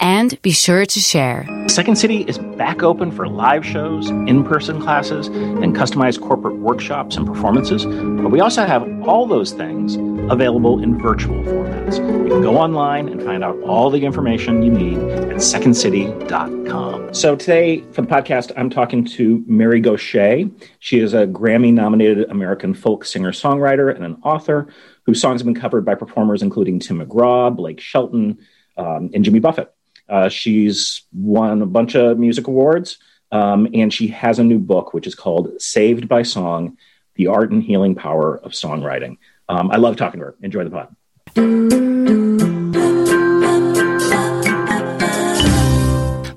and 0.00 0.40
be 0.42 0.50
sure 0.50 0.84
to 0.86 1.00
share. 1.00 1.46
Second 1.68 1.96
City 1.96 2.22
is 2.22 2.38
back 2.38 2.82
open 2.82 3.12
for 3.12 3.28
live 3.28 3.64
shows, 3.64 4.08
in 4.10 4.42
person 4.42 4.80
classes, 4.80 5.28
and 5.28 5.76
customized 5.76 6.20
corporate 6.20 6.56
workshops 6.56 7.16
and 7.16 7.26
performances. 7.26 7.84
But 7.84 8.30
we 8.30 8.40
also 8.40 8.64
have 8.66 8.82
all 9.06 9.26
those 9.26 9.52
things 9.52 9.96
available 10.30 10.82
in 10.82 10.98
virtual 10.98 11.42
formats. 11.44 11.98
You 11.98 12.30
can 12.30 12.42
go 12.42 12.56
online 12.56 13.08
and 13.08 13.22
find 13.22 13.44
out 13.44 13.60
all 13.62 13.90
the 13.90 14.04
information 14.04 14.62
you 14.62 14.70
need 14.70 14.98
at 14.98 15.36
secondcity.com. 15.36 17.12
So 17.12 17.36
today 17.36 17.80
for 17.92 18.02
the 18.02 18.08
podcast, 18.08 18.52
I'm 18.56 18.70
talking 18.70 19.04
to 19.04 19.44
Mary 19.46 19.80
Gauthier. 19.80 20.48
She 20.78 21.00
is 21.00 21.12
a 21.14 21.26
Grammy 21.26 21.72
nominated 21.72 22.30
American 22.30 22.72
folk 22.74 23.04
singer 23.04 23.32
songwriter 23.32 23.94
and 23.94 24.04
an 24.04 24.16
author 24.22 24.68
whose 25.04 25.20
songs 25.20 25.40
have 25.40 25.46
been 25.46 25.60
covered 25.60 25.84
by 25.84 25.94
performers 25.94 26.42
including 26.42 26.78
Tim 26.78 27.00
McGraw, 27.04 27.54
Blake 27.54 27.80
Shelton, 27.80 28.38
um, 28.76 29.10
and 29.12 29.24
Jimmy 29.24 29.40
Buffett. 29.40 29.74
Uh, 30.10 30.28
she's 30.28 31.02
won 31.12 31.62
a 31.62 31.66
bunch 31.66 31.94
of 31.94 32.18
music 32.18 32.48
awards, 32.48 32.98
um, 33.30 33.68
and 33.72 33.94
she 33.94 34.08
has 34.08 34.38
a 34.38 34.44
new 34.44 34.58
book, 34.58 34.92
which 34.92 35.06
is 35.06 35.14
called 35.14 35.62
Saved 35.62 36.08
by 36.08 36.22
Song 36.22 36.76
The 37.14 37.28
Art 37.28 37.52
and 37.52 37.62
Healing 37.62 37.94
Power 37.94 38.38
of 38.38 38.52
Songwriting. 38.52 39.18
Um, 39.48 39.70
I 39.70 39.76
love 39.76 39.96
talking 39.96 40.20
to 40.20 40.26
her. 40.26 40.34
Enjoy 40.42 40.64
the 40.64 40.70
pod. 40.70 42.59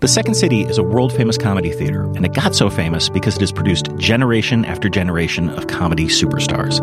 The 0.04 0.10
Second 0.10 0.34
City 0.34 0.64
is 0.64 0.78
a 0.78 0.84
world 0.84 1.14
famous 1.14 1.38
comedy 1.38 1.72
theater, 1.72 2.04
and 2.04 2.26
it 2.26 2.34
got 2.34 2.56
so 2.56 2.70
famous 2.70 3.08
because 3.08 3.38
it 3.38 3.40
has 3.40 3.54
produced 3.54 3.96
generation 3.96 4.66
after 4.66 4.90
generation 4.90 5.50
of 5.52 5.68
comedy 5.68 6.08
superstars. 6.08 6.82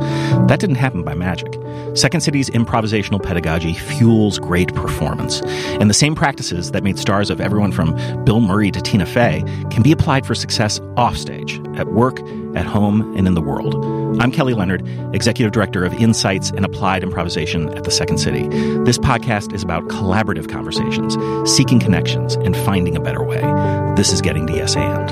That 0.48 0.58
didn't 0.58 0.76
happen 0.76 1.02
by 1.02 1.12
magic. 1.12 1.60
Second 1.94 2.22
City's 2.22 2.48
improvisational 2.48 3.22
pedagogy 3.22 3.74
fuels 3.74 4.38
great 4.38 4.74
performance, 4.74 5.42
and 5.42 5.90
the 5.90 5.94
same 5.94 6.14
practices 6.14 6.70
that 6.70 6.82
made 6.82 6.98
stars 6.98 7.28
of 7.28 7.42
everyone 7.42 7.72
from 7.72 7.94
Bill 8.24 8.40
Murray 8.40 8.70
to 8.70 8.80
Tina 8.80 9.04
Fey 9.04 9.44
can 9.70 9.82
be 9.82 9.92
applied 9.92 10.24
for 10.24 10.34
success 10.34 10.80
offstage, 10.96 11.60
at 11.76 11.88
work, 11.88 12.20
at 12.56 12.64
home, 12.64 13.14
and 13.18 13.26
in 13.26 13.34
the 13.34 13.42
world. 13.42 13.74
I'm 14.18 14.32
Kelly 14.32 14.54
Leonard, 14.54 14.82
Executive 15.14 15.52
Director 15.52 15.84
of 15.84 15.94
Insights 15.94 16.50
and 16.50 16.64
Applied 16.64 17.02
Improvisation 17.02 17.68
at 17.76 17.84
the 17.84 17.90
Second 17.90 18.18
City. 18.18 18.48
This 18.84 18.98
podcast 18.98 19.54
is 19.54 19.62
about 19.62 19.84
collaborative 19.84 20.50
conversations, 20.50 21.16
seeking 21.50 21.78
connections, 21.78 22.34
and 22.34 22.56
finding 22.56 22.96
a 22.96 23.00
better 23.00 23.22
way. 23.22 23.40
This 23.96 24.12
is 24.12 24.20
Getting 24.20 24.46
to 24.48 24.54
Yes 24.54 24.76
And. 24.76 25.08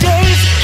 Days 0.00 0.60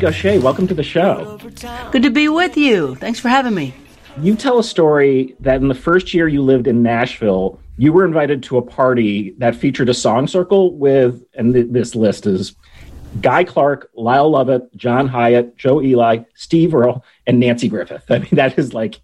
Mary 0.00 0.12
Gauthier, 0.12 0.40
welcome 0.40 0.68
to 0.68 0.74
the 0.74 0.84
show. 0.84 1.38
Good 1.90 2.04
to 2.04 2.10
be 2.10 2.28
with 2.28 2.56
you. 2.56 2.94
Thanks 2.94 3.18
for 3.18 3.28
having 3.28 3.52
me. 3.52 3.74
You 4.20 4.36
tell 4.36 4.60
a 4.60 4.62
story 4.62 5.34
that 5.40 5.60
in 5.60 5.66
the 5.66 5.74
first 5.74 6.14
year 6.14 6.28
you 6.28 6.40
lived 6.40 6.68
in 6.68 6.84
Nashville, 6.84 7.58
you 7.78 7.92
were 7.92 8.04
invited 8.04 8.44
to 8.44 8.58
a 8.58 8.62
party 8.62 9.34
that 9.38 9.56
featured 9.56 9.88
a 9.88 9.94
song 9.94 10.28
circle 10.28 10.72
with, 10.76 11.24
and 11.34 11.52
th- 11.52 11.66
this 11.70 11.96
list 11.96 12.26
is 12.26 12.54
Guy 13.20 13.42
Clark, 13.42 13.90
Lyle 13.96 14.30
Lovett, 14.30 14.72
John 14.76 15.08
Hiatt, 15.08 15.56
Joe 15.56 15.82
Ely, 15.82 16.18
Steve 16.34 16.76
Earle, 16.76 17.04
and 17.26 17.42
Nanci 17.42 17.68
Griffith. 17.68 18.04
I 18.08 18.20
mean, 18.20 18.30
that 18.34 18.56
is 18.56 18.72
like 18.72 19.00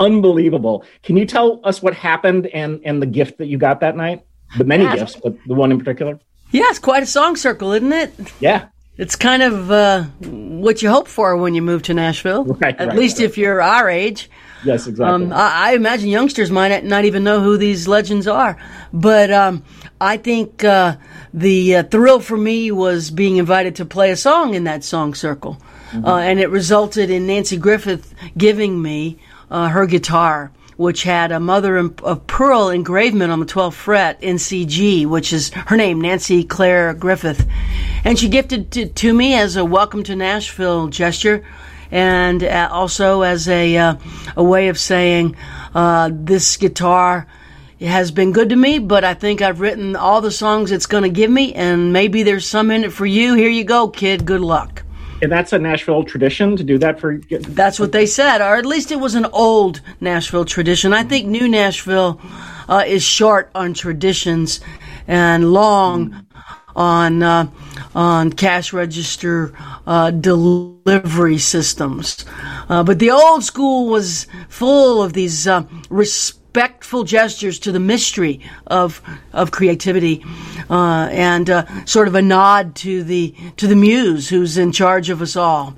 unbelievable. 0.00 0.84
Can 1.04 1.16
you 1.16 1.26
tell 1.26 1.60
us 1.62 1.80
what 1.80 1.94
happened 1.94 2.48
and 2.48 2.80
and 2.84 3.00
the 3.00 3.06
gift 3.06 3.38
that 3.38 3.46
you 3.46 3.56
got 3.56 3.78
that 3.80 3.96
night? 3.96 4.24
The 4.58 4.64
many 4.64 4.82
Yeah. 4.82 4.96
gifts, 4.96 5.14
but 5.14 5.36
the 5.46 5.54
one 5.54 5.70
in 5.70 5.78
particular. 5.78 6.18
Yeah, 6.50 6.64
it's 6.70 6.80
quite 6.80 7.04
a 7.04 7.06
song 7.06 7.36
circle, 7.36 7.70
isn't 7.72 7.92
it? 7.92 8.12
Yeah, 8.40 8.66
It's 8.96 9.16
kind 9.16 9.42
of 9.42 9.70
uh, 9.72 10.04
what 10.22 10.80
you 10.82 10.88
hope 10.88 11.08
for 11.08 11.36
when 11.36 11.54
you 11.54 11.62
move 11.62 11.82
to 11.84 11.94
Nashville. 11.94 12.44
Right, 12.60 12.78
At 12.78 12.88
right, 12.88 12.96
least 12.96 13.18
right. 13.18 13.24
if 13.24 13.36
you're 13.38 13.60
our 13.60 13.90
age. 13.90 14.30
yes, 14.64 14.86
exactly. 14.86 15.26
Um, 15.26 15.32
I, 15.32 15.70
I 15.70 15.74
imagine 15.74 16.08
youngsters 16.08 16.50
might 16.50 16.84
not 16.84 17.04
even 17.04 17.24
know 17.24 17.40
who 17.40 17.56
these 17.56 17.88
legends 17.88 18.28
are. 18.28 18.56
But 18.92 19.32
um, 19.32 19.64
I 20.00 20.16
think 20.16 20.62
uh, 20.62 20.96
the 21.32 21.76
uh, 21.76 21.82
thrill 21.84 22.20
for 22.20 22.36
me 22.36 22.70
was 22.70 23.10
being 23.10 23.36
invited 23.38 23.74
to 23.76 23.84
play 23.84 24.12
a 24.12 24.16
song 24.16 24.54
in 24.54 24.64
that 24.64 24.84
song 24.84 25.14
circle. 25.14 25.60
Uh, 25.92 26.16
and 26.16 26.40
it 26.40 26.50
resulted 26.50 27.10
in 27.10 27.26
Nanci 27.26 27.58
Griffith 27.58 28.14
giving 28.36 28.80
me 28.82 29.18
uh, 29.50 29.68
her 29.68 29.86
guitar, 29.86 30.50
which 30.76 31.04
had 31.04 31.32
a 31.32 31.40
mother 31.40 31.76
of 31.76 32.26
pearl 32.26 32.68
engravement 32.68 33.30
on 33.30 33.40
the 33.40 33.46
12th 33.46 33.74
fret 33.74 34.22
in 34.22 34.36
CG, 34.36 35.06
which 35.06 35.32
is 35.32 35.50
her 35.50 35.76
name, 35.76 36.00
Nanci 36.02 36.48
Claire 36.48 36.94
Griffith. 36.94 37.46
And 38.04 38.18
she 38.18 38.28
gifted 38.28 38.76
it 38.76 38.96
to 38.96 39.14
me 39.14 39.34
as 39.34 39.56
a 39.56 39.64
welcome 39.64 40.02
to 40.04 40.16
Nashville 40.16 40.88
gesture 40.88 41.44
and 41.90 42.42
uh, 42.42 42.68
also 42.72 43.22
as 43.22 43.48
a 43.48 43.76
uh, 43.76 43.94
a 44.36 44.42
way 44.42 44.68
of 44.68 44.78
saying 44.78 45.36
uh, 45.74 46.10
this 46.12 46.56
guitar 46.56 47.26
has 47.80 48.10
been 48.10 48.32
good 48.32 48.50
to 48.50 48.56
me, 48.56 48.78
but 48.78 49.04
I 49.04 49.14
think 49.14 49.42
I've 49.42 49.60
written 49.60 49.96
all 49.96 50.20
the 50.20 50.30
songs 50.30 50.72
it's 50.72 50.86
going 50.86 51.02
to 51.02 51.10
give 51.10 51.30
me, 51.30 51.52
and 51.54 51.92
maybe 51.92 52.22
there's 52.22 52.48
some 52.48 52.70
in 52.70 52.84
it 52.84 52.92
for 52.92 53.06
you. 53.06 53.34
Here 53.34 53.48
you 53.48 53.64
go, 53.64 53.88
kid. 53.88 54.24
Good 54.24 54.40
luck. 54.40 54.83
And 55.24 55.32
that's 55.32 55.52
a 55.52 55.58
Nashville 55.58 56.04
tradition 56.04 56.56
to 56.56 56.62
do 56.62 56.78
that 56.78 57.00
for. 57.00 57.18
That's 57.18 57.80
what 57.80 57.92
they 57.92 58.06
said, 58.06 58.40
or 58.40 58.56
at 58.56 58.66
least 58.66 58.92
it 58.92 59.00
was 59.00 59.14
an 59.14 59.26
old 59.26 59.80
Nashville 60.00 60.44
tradition. 60.44 60.92
I 60.92 61.02
think 61.02 61.26
new 61.26 61.48
Nashville 61.48 62.20
uh, 62.68 62.84
is 62.86 63.02
short 63.02 63.50
on 63.54 63.74
traditions 63.74 64.60
and 65.08 65.52
long 65.52 66.26
on 66.76 67.22
uh, 67.22 67.50
on 67.94 68.32
cash 68.32 68.72
register 68.72 69.52
uh, 69.86 70.10
delivery 70.10 71.38
systems. 71.38 72.24
Uh, 72.68 72.82
but 72.82 72.98
the 72.98 73.10
old 73.10 73.44
school 73.44 73.88
was 73.88 74.26
full 74.48 75.02
of 75.02 75.12
these 75.12 75.46
uh, 75.46 75.64
respectful 76.54 77.02
gestures 77.02 77.58
to 77.58 77.72
the 77.72 77.80
mystery 77.80 78.40
of 78.68 79.02
of 79.32 79.50
creativity, 79.50 80.24
uh, 80.70 81.08
and 81.10 81.50
uh, 81.50 81.84
sort 81.84 82.06
of 82.06 82.14
a 82.14 82.22
nod 82.22 82.76
to 82.76 83.02
the 83.02 83.34
to 83.56 83.66
the 83.66 83.74
muse 83.74 84.28
who's 84.28 84.56
in 84.56 84.70
charge 84.70 85.10
of 85.10 85.20
us 85.20 85.34
all. 85.34 85.74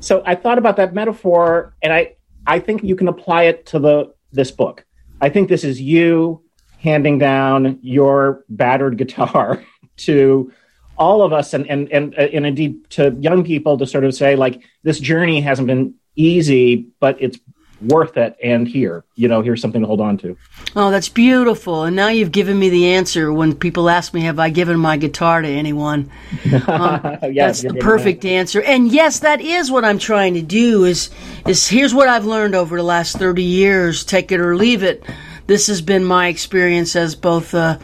So 0.00 0.22
I 0.24 0.34
thought 0.34 0.56
about 0.56 0.76
that 0.76 0.94
metaphor, 0.94 1.74
and 1.82 1.92
I 1.92 2.14
I 2.46 2.58
think 2.58 2.82
you 2.82 2.96
can 2.96 3.06
apply 3.06 3.42
it 3.44 3.66
to 3.66 3.78
the 3.78 4.14
this 4.32 4.50
book. 4.50 4.86
I 5.20 5.28
think 5.28 5.50
this 5.50 5.62
is 5.62 5.78
you 5.78 6.42
handing 6.78 7.18
down 7.18 7.78
your 7.82 8.44
battered 8.48 8.96
guitar 8.96 9.62
to 9.98 10.50
all 10.96 11.20
of 11.20 11.34
us, 11.34 11.52
and 11.52 11.66
and 11.66 11.92
and 11.92 12.14
and 12.14 12.46
indeed 12.46 12.88
to 12.90 13.14
young 13.20 13.44
people 13.44 13.76
to 13.76 13.86
sort 13.86 14.04
of 14.04 14.14
say 14.14 14.36
like 14.36 14.62
this 14.84 14.98
journey 14.98 15.42
hasn't 15.42 15.66
been 15.66 15.94
easy, 16.16 16.86
but 16.98 17.20
it's 17.20 17.38
worth 17.86 18.16
it. 18.16 18.36
And 18.42 18.66
here, 18.66 19.04
you 19.14 19.28
know, 19.28 19.42
here's 19.42 19.60
something 19.60 19.80
to 19.80 19.86
hold 19.86 20.00
on 20.00 20.18
to. 20.18 20.36
Oh, 20.76 20.90
that's 20.90 21.08
beautiful. 21.08 21.84
And 21.84 21.96
now 21.96 22.08
you've 22.08 22.32
given 22.32 22.58
me 22.58 22.68
the 22.70 22.88
answer 22.88 23.32
when 23.32 23.54
people 23.54 23.88
ask 23.88 24.14
me, 24.14 24.22
have 24.22 24.38
I 24.38 24.50
given 24.50 24.78
my 24.78 24.96
guitar 24.96 25.42
to 25.42 25.48
anyone? 25.48 26.10
Um, 26.66 27.18
Yeah, 27.22 27.46
that's 27.46 27.62
the 27.62 27.74
perfect 27.74 28.24
answer. 28.24 28.62
And 28.62 28.90
yes, 28.90 29.20
that 29.20 29.40
is 29.40 29.70
what 29.70 29.84
I'm 29.84 29.98
trying 29.98 30.34
to 30.34 30.42
do 30.42 30.84
is, 30.84 31.10
is 31.46 31.66
here's 31.68 31.94
what 31.94 32.08
I've 32.08 32.24
learned 32.24 32.54
over 32.54 32.76
the 32.76 32.82
last 32.82 33.16
30 33.16 33.42
years, 33.42 34.04
take 34.04 34.32
it 34.32 34.40
or 34.40 34.56
leave 34.56 34.82
it. 34.82 35.04
This 35.46 35.66
has 35.66 35.82
been 35.82 36.04
my 36.04 36.28
experience 36.28 36.94
as 36.94 37.14
both 37.14 37.54
a, 37.54 37.80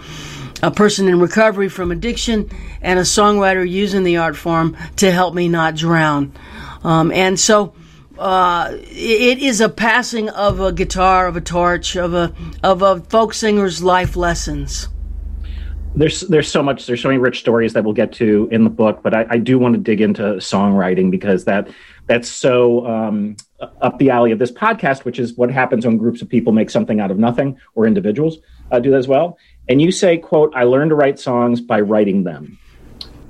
a 0.62 0.70
person 0.70 1.08
in 1.08 1.20
recovery 1.20 1.68
from 1.68 1.92
addiction 1.92 2.50
and 2.82 2.98
a 2.98 3.02
songwriter 3.02 3.68
using 3.68 4.04
the 4.04 4.18
art 4.18 4.36
form 4.36 4.76
to 4.96 5.10
help 5.10 5.34
me 5.34 5.48
not 5.48 5.74
drown. 5.74 6.32
Um, 6.84 7.10
and 7.12 7.38
so, 7.38 7.74
uh, 8.18 8.70
it 8.72 9.38
is 9.38 9.60
a 9.60 9.68
passing 9.68 10.28
of 10.30 10.60
a 10.60 10.72
guitar, 10.72 11.26
of 11.26 11.36
a 11.36 11.40
torch, 11.40 11.96
of 11.96 12.14
a 12.14 12.32
of 12.62 12.82
a 12.82 13.00
folk 13.00 13.32
singer's 13.34 13.82
life 13.82 14.16
lessons. 14.16 14.88
there's 15.94 16.20
there's 16.22 16.50
so 16.50 16.62
much 16.62 16.86
there's 16.86 17.00
so 17.00 17.08
many 17.08 17.18
rich 17.18 17.40
stories 17.40 17.72
that 17.72 17.82
we'll 17.84 17.94
get 17.94 18.12
to 18.12 18.46
in 18.52 18.62
the 18.62 18.70
book 18.70 19.00
but 19.02 19.14
i, 19.14 19.26
I 19.30 19.38
do 19.38 19.58
want 19.58 19.74
to 19.74 19.80
dig 19.80 20.00
into 20.00 20.22
songwriting 20.36 21.10
because 21.10 21.44
that 21.46 21.68
that's 22.06 22.28
so 22.28 22.86
um, 22.86 23.36
up 23.80 23.98
the 23.98 24.10
alley 24.10 24.30
of 24.30 24.38
this 24.38 24.52
podcast 24.52 25.04
which 25.04 25.18
is 25.18 25.34
what 25.36 25.50
happens 25.50 25.86
when 25.86 25.96
groups 25.96 26.20
of 26.22 26.28
people 26.28 26.52
make 26.52 26.70
something 26.70 27.00
out 27.00 27.10
of 27.10 27.18
nothing 27.18 27.58
or 27.74 27.86
individuals 27.86 28.36
uh, 28.70 28.78
do 28.78 28.90
that 28.90 28.98
as 28.98 29.08
well 29.08 29.38
and 29.68 29.80
you 29.80 29.90
say 29.90 30.18
quote 30.18 30.52
i 30.54 30.62
learned 30.64 30.90
to 30.90 30.94
write 30.94 31.18
songs 31.18 31.60
by 31.60 31.80
writing 31.80 32.22
them 32.24 32.58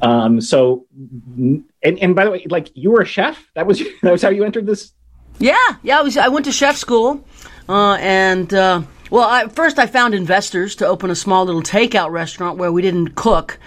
Um, 0.01 0.41
so, 0.41 0.87
and, 1.83 1.99
and 1.99 2.15
by 2.15 2.25
the 2.25 2.31
way, 2.31 2.47
like 2.49 2.71
you 2.75 2.91
were 2.91 3.01
a 3.01 3.07
chef. 3.07 3.39
That 3.55 3.67
was 3.67 3.83
that 4.03 4.13
was 4.13 4.23
how 4.23 4.31
you 4.31 4.45
entered 4.45 4.67
this. 4.67 4.93
Yeah, 5.39 5.57
yeah. 5.83 5.99
I 5.99 6.03
was. 6.03 6.17
I 6.17 6.29
went 6.29 6.47
to 6.47 6.53
chef 6.53 6.77
school, 6.77 7.25
uh, 7.69 7.95
and 8.01 8.53
uh, 8.53 8.83
well, 9.11 9.29
I, 9.29 9.49
first 9.49 9.79
I 9.79 9.87
found 9.87 10.15
investors 10.15 10.77
to 10.77 10.87
open 10.87 11.11
a 11.11 11.15
small 11.15 11.45
little 11.45 11.63
takeout 11.63 12.11
restaurant 12.11 12.59
where 12.59 12.73
we 12.73 12.83
didn't 12.83 13.15
cook. 13.15 13.59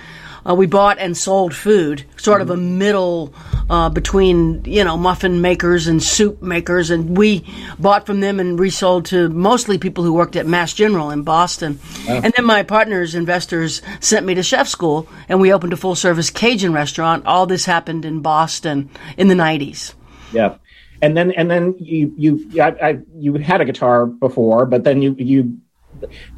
Uh, 0.47 0.55
we 0.55 0.65
bought 0.65 0.97
and 0.99 1.15
sold 1.15 1.53
food, 1.53 2.03
sort 2.17 2.41
of 2.41 2.49
a 2.49 2.57
middle 2.57 3.33
uh, 3.69 3.89
between 3.89 4.63
you 4.65 4.83
know 4.83 4.97
muffin 4.97 5.41
makers 5.41 5.87
and 5.87 6.01
soup 6.01 6.41
makers, 6.41 6.89
and 6.89 7.17
we 7.17 7.45
bought 7.77 8.05
from 8.05 8.19
them 8.19 8.39
and 8.39 8.59
resold 8.59 9.05
to 9.05 9.29
mostly 9.29 9.77
people 9.77 10.03
who 10.03 10.13
worked 10.13 10.35
at 10.35 10.45
Mass 10.45 10.73
General 10.73 11.11
in 11.11 11.23
Boston. 11.23 11.79
And 12.07 12.33
then 12.35 12.45
my 12.45 12.63
partners, 12.63 13.15
investors, 13.15 13.81
sent 13.99 14.25
me 14.25 14.33
to 14.35 14.43
chef 14.43 14.67
school, 14.67 15.07
and 15.29 15.39
we 15.39 15.53
opened 15.53 15.73
a 15.73 15.77
full 15.77 15.95
service 15.95 16.29
Cajun 16.29 16.73
restaurant. 16.73 17.25
All 17.25 17.45
this 17.45 17.65
happened 17.65 18.05
in 18.05 18.21
Boston 18.21 18.89
in 19.17 19.27
the 19.27 19.35
nineties. 19.35 19.93
Yeah, 20.33 20.55
and 21.01 21.15
then 21.15 21.31
and 21.31 21.49
then 21.49 21.75
you 21.79 22.13
you 22.17 22.61
I, 22.61 22.69
I, 22.69 22.99
you 23.15 23.33
had 23.35 23.61
a 23.61 23.65
guitar 23.65 24.05
before, 24.05 24.65
but 24.65 24.83
then 24.83 25.01
you 25.01 25.15
you. 25.17 25.57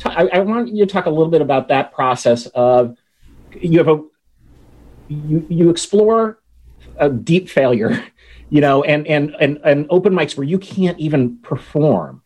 I 0.06 0.40
want 0.40 0.70
you 0.70 0.86
to 0.86 0.92
talk 0.92 1.06
a 1.06 1.10
little 1.10 1.30
bit 1.30 1.42
about 1.42 1.70
that 1.70 1.94
process 1.94 2.48
of 2.48 2.98
you 3.62 3.78
have 3.80 3.88
a 3.88 4.04
you 5.10 5.46
you 5.50 5.70
explore 5.70 6.40
a 6.98 7.10
deep 7.10 7.50
failure, 7.50 8.04
you 8.50 8.62
know, 8.62 8.84
and 8.84 9.08
and 9.08 9.36
and 9.40 9.60
and 9.64 9.88
open 9.90 10.14
mics 10.14 10.38
where 10.38 10.48
you 10.48 10.60
can't 10.60 11.00
even 11.00 11.38
perform, 11.38 12.22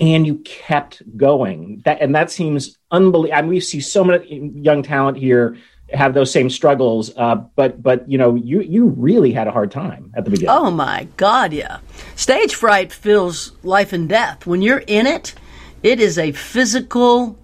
and 0.00 0.26
you 0.26 0.36
kept 0.38 1.02
going. 1.16 1.82
That 1.84 2.00
and 2.00 2.14
that 2.14 2.30
seems 2.30 2.78
unbelievable. 2.90 3.38
I 3.38 3.42
mean, 3.42 3.50
we 3.50 3.60
see 3.60 3.80
so 3.80 4.04
many 4.04 4.52
young 4.54 4.82
talent 4.82 5.18
here 5.18 5.56
have 5.92 6.14
those 6.14 6.30
same 6.30 6.50
struggles, 6.50 7.12
uh, 7.16 7.36
but 7.56 7.82
but 7.82 8.08
you 8.10 8.18
know, 8.18 8.34
you 8.34 8.60
you 8.60 8.86
really 8.86 9.32
had 9.32 9.46
a 9.46 9.50
hard 9.50 9.70
time 9.70 10.12
at 10.16 10.24
the 10.24 10.30
beginning. 10.30 10.50
Oh 10.50 10.70
my 10.70 11.08
God, 11.16 11.52
yeah. 11.52 11.78
Stage 12.16 12.54
fright 12.54 12.92
feels 12.92 13.52
life 13.62 13.92
and 13.92 14.08
death. 14.08 14.46
When 14.46 14.62
you're 14.62 14.84
in 14.86 15.06
it, 15.06 15.34
it 15.82 16.00
is 16.00 16.18
a 16.18 16.32
physical 16.32 17.38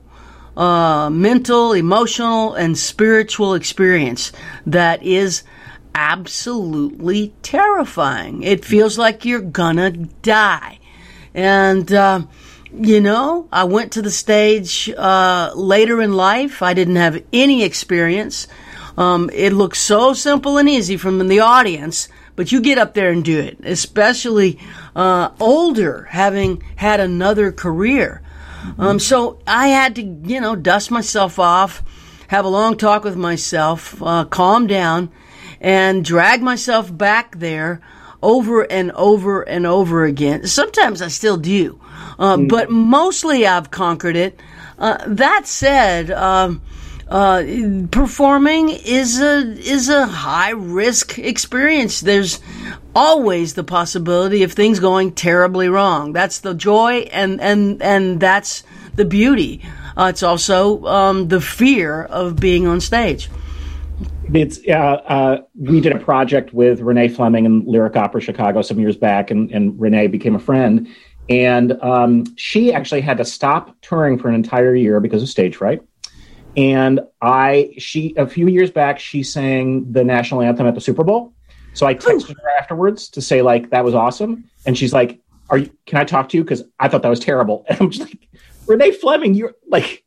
uh, 0.60 1.08
mental, 1.08 1.72
emotional, 1.72 2.52
and 2.52 2.76
spiritual 2.76 3.54
experience 3.54 4.30
that 4.66 5.02
is 5.02 5.42
absolutely 5.94 7.32
terrifying. 7.40 8.42
It 8.42 8.62
feels 8.62 8.98
like 8.98 9.24
you're 9.24 9.40
gonna 9.40 9.90
die. 9.90 10.78
And, 11.32 11.90
uh, 11.90 12.22
you 12.74 13.00
know, 13.00 13.48
I 13.50 13.64
went 13.64 13.92
to 13.92 14.02
the 14.02 14.10
stage 14.10 14.90
uh, 14.90 15.52
later 15.54 16.02
in 16.02 16.12
life. 16.12 16.60
I 16.60 16.74
didn't 16.74 16.96
have 16.96 17.24
any 17.32 17.64
experience. 17.64 18.46
Um, 18.98 19.30
it 19.32 19.54
looks 19.54 19.80
so 19.80 20.12
simple 20.12 20.58
and 20.58 20.68
easy 20.68 20.98
from 20.98 21.26
the 21.26 21.40
audience, 21.40 22.10
but 22.36 22.52
you 22.52 22.60
get 22.60 22.76
up 22.76 22.92
there 22.92 23.10
and 23.10 23.24
do 23.24 23.38
it, 23.38 23.56
especially 23.64 24.58
uh, 24.94 25.30
older, 25.40 26.02
having 26.10 26.62
had 26.76 27.00
another 27.00 27.50
career. 27.50 28.20
Um, 28.78 28.98
so 28.98 29.40
I 29.46 29.68
had 29.68 29.96
to, 29.96 30.02
you 30.02 30.40
know, 30.40 30.56
dust 30.56 30.90
myself 30.90 31.38
off, 31.38 31.82
have 32.28 32.44
a 32.44 32.48
long 32.48 32.76
talk 32.76 33.04
with 33.04 33.16
myself, 33.16 34.02
uh, 34.02 34.24
calm 34.24 34.66
down, 34.66 35.10
and 35.60 36.04
drag 36.04 36.42
myself 36.42 36.96
back 36.96 37.38
there 37.38 37.80
over 38.22 38.62
and 38.62 38.92
over 38.92 39.42
and 39.42 39.66
over 39.66 40.04
again. 40.04 40.46
Sometimes 40.46 41.02
I 41.02 41.08
still 41.08 41.36
do, 41.36 41.80
uh, 42.18 42.36
but 42.36 42.70
mostly 42.70 43.46
I've 43.46 43.70
conquered 43.70 44.16
it. 44.16 44.40
Uh, 44.78 44.98
that 45.06 45.46
said, 45.46 46.10
um, 46.10 46.62
uh, 47.10 47.42
performing 47.90 48.68
is 48.68 49.20
a 49.20 49.38
is 49.58 49.88
a 49.88 50.06
high 50.06 50.50
risk 50.50 51.18
experience. 51.18 52.00
There's 52.00 52.40
always 52.94 53.54
the 53.54 53.64
possibility 53.64 54.44
of 54.44 54.52
things 54.52 54.78
going 54.78 55.12
terribly 55.12 55.68
wrong. 55.68 56.12
That's 56.12 56.38
the 56.38 56.54
joy, 56.54 57.08
and 57.10 57.40
and 57.40 57.82
and 57.82 58.20
that's 58.20 58.62
the 58.94 59.04
beauty. 59.04 59.62
Uh, 59.96 60.06
it's 60.10 60.22
also 60.22 60.84
um, 60.86 61.28
the 61.28 61.40
fear 61.40 62.04
of 62.04 62.36
being 62.36 62.68
on 62.68 62.80
stage. 62.80 63.28
It's 64.32 64.60
uh, 64.68 64.72
uh, 64.72 65.42
we 65.58 65.80
did 65.80 65.92
a 65.92 65.98
project 65.98 66.54
with 66.54 66.80
Renee 66.80 67.08
Fleming 67.08 67.44
and 67.44 67.66
Lyric 67.66 67.96
Opera 67.96 68.20
Chicago 68.20 68.62
some 68.62 68.78
years 68.78 68.96
back, 68.96 69.32
and, 69.32 69.50
and 69.50 69.78
Renee 69.80 70.06
became 70.06 70.36
a 70.36 70.40
friend. 70.40 70.88
And 71.28 71.72
um, 71.82 72.24
she 72.36 72.72
actually 72.72 73.00
had 73.00 73.18
to 73.18 73.24
stop 73.24 73.76
touring 73.82 74.18
for 74.18 74.28
an 74.28 74.34
entire 74.34 74.74
year 74.74 75.00
because 75.00 75.22
of 75.22 75.28
stage 75.28 75.56
fright. 75.56 75.82
And 76.56 77.00
I, 77.22 77.74
she, 77.78 78.14
a 78.16 78.26
few 78.26 78.48
years 78.48 78.70
back, 78.70 78.98
she 78.98 79.22
sang 79.22 79.92
the 79.92 80.02
national 80.04 80.42
anthem 80.42 80.66
at 80.66 80.74
the 80.74 80.80
Super 80.80 81.04
Bowl. 81.04 81.32
So 81.72 81.86
I 81.86 81.94
texted 81.94 82.36
her 82.36 82.50
afterwards 82.58 83.08
to 83.10 83.22
say 83.22 83.42
like 83.42 83.70
that 83.70 83.84
was 83.84 83.94
awesome, 83.94 84.44
and 84.66 84.76
she's 84.76 84.92
like, 84.92 85.20
"Are 85.48 85.58
you? 85.58 85.70
Can 85.86 85.98
I 85.98 86.04
talk 86.04 86.28
to 86.30 86.36
you? 86.36 86.42
Because 86.42 86.64
I 86.78 86.88
thought 86.88 87.02
that 87.02 87.08
was 87.08 87.20
terrible." 87.20 87.64
And 87.68 87.80
I'm 87.80 87.90
just 87.90 88.08
like, 88.08 88.28
Renee 88.66 88.92
Fleming, 88.92 89.34
you're 89.34 89.54
like 89.68 90.04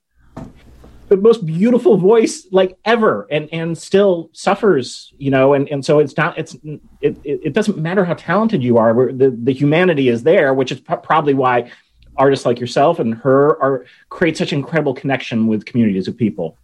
the 1.10 1.18
most 1.18 1.46
beautiful 1.46 1.98
voice 1.98 2.48
like 2.52 2.78
ever, 2.86 3.28
and 3.32 3.50
and 3.54 3.78
still 3.78 4.30
suffers, 4.34 5.14
you 5.18 5.32
know. 5.32 5.54
And 5.54 5.70
and 5.70 5.86
so 5.86 6.00
it's 6.00 6.18
not 6.18 6.38
it's 6.38 6.56
it 7.02 7.18
it 7.24 7.54
doesn't 7.54 7.78
matter 7.78 8.04
how 8.04 8.16
talented 8.16 8.62
you 8.62 8.78
are. 8.78 9.12
The 9.12 9.32
the 9.32 9.54
humanity 9.54 10.10
is 10.10 10.24
there, 10.24 10.54
which 10.54 10.72
is 10.72 10.82
p- 10.82 10.96
probably 11.02 11.34
why 11.34 11.72
artists 12.18 12.46
like 12.46 12.60
yourself 12.60 13.00
and 13.00 13.16
her 13.16 13.62
are 13.62 13.86
create 14.10 14.38
such 14.38 14.54
incredible 14.54 14.94
connection 14.94 15.48
with 15.48 15.66
communities 15.66 16.08
of 16.08 16.18
people. 16.18 16.58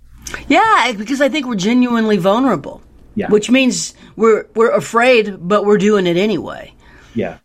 Yeah, 0.47 0.93
because 0.97 1.21
I 1.21 1.29
think 1.29 1.47
we're 1.47 1.55
genuinely 1.55 2.17
vulnerable. 2.17 2.81
Yeah. 3.15 3.29
Which 3.29 3.49
means 3.49 3.95
we're 4.15 4.45
we're 4.55 4.71
afraid, 4.71 5.35
but 5.39 5.65
we're 5.65 5.77
doing 5.77 6.07
it 6.07 6.15
anyway. 6.15 6.73
Yeah. 7.15 7.39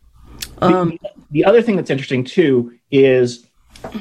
Um, 0.58 0.90
the, 0.90 1.10
the, 1.30 1.44
other 1.44 1.62
thing 1.62 1.76
that's 1.76 1.90
interesting 1.90 2.24
too 2.24 2.78
is 2.90 3.46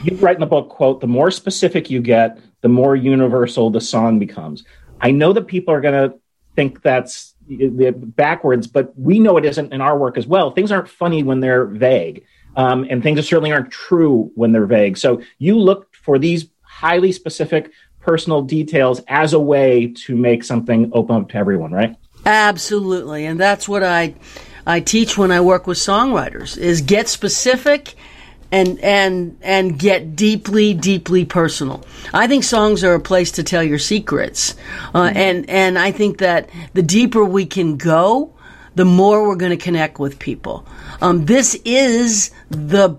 you 0.04 0.16
write 0.18 0.36
in 0.36 0.42
the 0.42 0.46
book, 0.46 0.70
quote, 0.70 1.02
the 1.02 1.08
more 1.08 1.32
specific 1.32 1.90
you 1.90 2.02
get, 2.02 2.40
the 2.62 2.70
more 2.70 2.96
universal 2.96 3.70
the 3.70 3.82
song 3.82 4.20
becomes. 4.20 4.64
I 5.02 5.12
know 5.12 5.34
that 5.34 5.48
people 5.48 5.74
are 5.74 5.82
going 5.82 6.10
to 6.10 6.18
think 6.56 6.82
that's 6.82 7.34
backwards, 7.50 8.68
but 8.68 8.98
we 8.98 9.20
know 9.20 9.38
it 9.38 9.46
isn't 9.46 9.74
in 9.74 9.82
our 9.82 9.98
work 9.98 10.18
as 10.18 10.28
well. 10.28 10.52
Things 10.52 10.72
aren't 10.72 10.90
funny 10.90 11.24
when 11.24 11.40
they're 11.40 11.66
vague, 11.66 12.26
um, 12.56 12.86
and 12.90 13.02
things 13.02 13.28
certainly 13.28 13.52
aren't 13.52 13.72
true 13.72 14.32
when 14.36 14.52
they're 14.52 14.66
vague. 14.66 14.98
So 14.98 15.22
you 15.38 15.58
look 15.58 15.94
for 15.96 16.20
these 16.20 16.48
highly 16.62 17.12
specific 17.12 17.72
personal 18.00 18.42
details 18.42 19.02
as 19.08 19.34
a 19.34 19.40
way 19.40 19.88
to 19.88 20.16
make 20.16 20.44
something 20.44 20.92
open 20.94 21.16
up 21.16 21.30
to 21.30 21.38
everyone, 21.38 21.72
right? 21.72 21.96
Absolutely, 22.26 23.26
and 23.26 23.40
that's 23.40 23.68
what 23.68 23.84
I 23.84 24.16
I 24.66 24.80
teach 24.80 25.18
when 25.18 25.32
I 25.32 25.42
work 25.42 25.68
with 25.68 25.78
songwriters 25.78 26.58
is 26.58 26.82
get 26.82 27.10
specific 27.10 27.96
and 28.52 28.80
and 28.82 29.38
and 29.42 29.78
get 29.78 30.16
deeply 30.16 30.74
deeply 30.74 31.26
personal. 31.26 31.84
I 32.14 32.28
think 32.28 32.44
songs 32.44 32.84
are 32.84 32.94
a 32.94 33.00
place 33.00 33.32
to 33.34 33.44
tell 33.44 33.64
your 33.64 33.80
secrets. 33.80 34.56
Uh, 34.94 35.12
and 35.14 35.50
and 35.50 35.78
I 35.78 35.92
think 35.92 36.20
that 36.20 36.50
the 36.74 36.84
deeper 36.84 37.26
we 37.26 37.46
can 37.46 37.78
go, 37.78 38.34
the 38.76 38.86
more 38.86 39.28
we're 39.28 39.36
going 39.36 39.58
to 39.58 39.64
connect 39.64 40.00
with 40.00 40.20
people. 40.20 40.66
Um, 41.04 41.26
this 41.26 41.60
is 41.66 42.32
the 42.50 42.96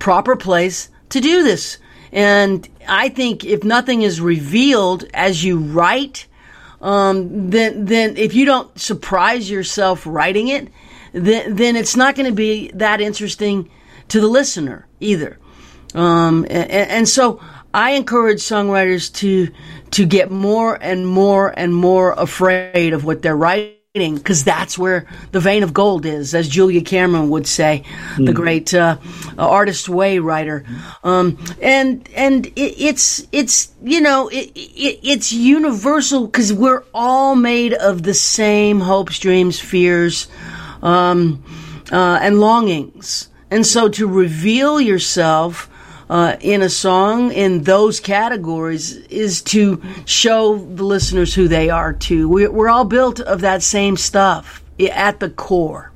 proper 0.00 0.34
place 0.34 0.88
to 1.10 1.20
do 1.20 1.44
this. 1.44 1.78
And 2.10 2.68
I 2.88 3.10
think 3.10 3.44
if 3.44 3.62
nothing 3.62 4.02
is 4.02 4.20
revealed 4.20 5.04
as 5.14 5.44
you 5.44 5.58
write, 5.58 6.26
um, 6.80 7.50
then 7.50 7.84
then 7.84 8.16
if 8.16 8.34
you 8.34 8.44
don't 8.44 8.76
surprise 8.78 9.48
yourself 9.48 10.04
writing 10.04 10.48
it, 10.48 10.68
then 11.12 11.54
then 11.54 11.76
it's 11.76 11.94
not 11.94 12.16
going 12.16 12.28
to 12.28 12.34
be 12.34 12.72
that 12.74 13.00
interesting 13.00 13.70
to 14.08 14.20
the 14.20 14.26
listener 14.26 14.88
either. 14.98 15.38
Um, 15.94 16.44
and, 16.50 16.70
and 16.70 17.08
so 17.08 17.40
I 17.72 17.92
encourage 17.92 18.40
songwriters 18.40 19.14
to 19.14 19.48
to 19.92 20.04
get 20.04 20.28
more 20.28 20.74
and 20.74 21.06
more 21.06 21.56
and 21.56 21.72
more 21.72 22.14
afraid 22.14 22.92
of 22.92 23.04
what 23.04 23.22
they're 23.22 23.36
writing 23.36 23.76
because 23.94 24.42
that's 24.42 24.76
where 24.76 25.06
the 25.30 25.38
vein 25.38 25.62
of 25.62 25.72
gold 25.72 26.04
is, 26.04 26.34
as 26.34 26.48
Julia 26.48 26.82
Cameron 26.82 27.30
would 27.30 27.46
say, 27.46 27.84
mm. 28.16 28.26
the 28.26 28.32
great 28.32 28.74
uh, 28.74 28.96
artist 29.38 29.88
way 29.88 30.18
writer. 30.18 30.64
Um, 31.04 31.38
and 31.62 32.08
and 32.16 32.46
it, 32.46 32.74
it's 32.76 33.24
it's 33.30 33.72
you 33.84 34.00
know 34.00 34.26
it, 34.30 34.50
it, 34.56 34.98
it's 35.04 35.32
universal 35.32 36.26
because 36.26 36.52
we're 36.52 36.82
all 36.92 37.36
made 37.36 37.72
of 37.72 38.02
the 38.02 38.14
same 38.14 38.80
hopes, 38.80 39.20
dreams, 39.20 39.60
fears, 39.60 40.26
um, 40.82 41.44
uh, 41.92 42.18
and 42.20 42.40
longings. 42.40 43.28
And 43.48 43.64
so 43.64 43.88
to 43.90 44.08
reveal 44.08 44.80
yourself 44.80 45.70
uh, 46.10 46.36
in 46.40 46.62
a 46.62 46.68
song 46.68 47.32
in 47.32 47.62
those 47.62 48.00
categories 48.00 48.96
is 49.06 49.42
to 49.42 49.82
show 50.04 50.58
the 50.58 50.84
listeners 50.84 51.34
who 51.34 51.48
they 51.48 51.70
are 51.70 51.92
too. 51.92 52.28
We're, 52.28 52.50
we're 52.50 52.68
all 52.68 52.84
built 52.84 53.20
of 53.20 53.40
that 53.40 53.62
same 53.62 53.96
stuff 53.96 54.62
at 54.80 55.20
the 55.20 55.30
core. 55.30 55.92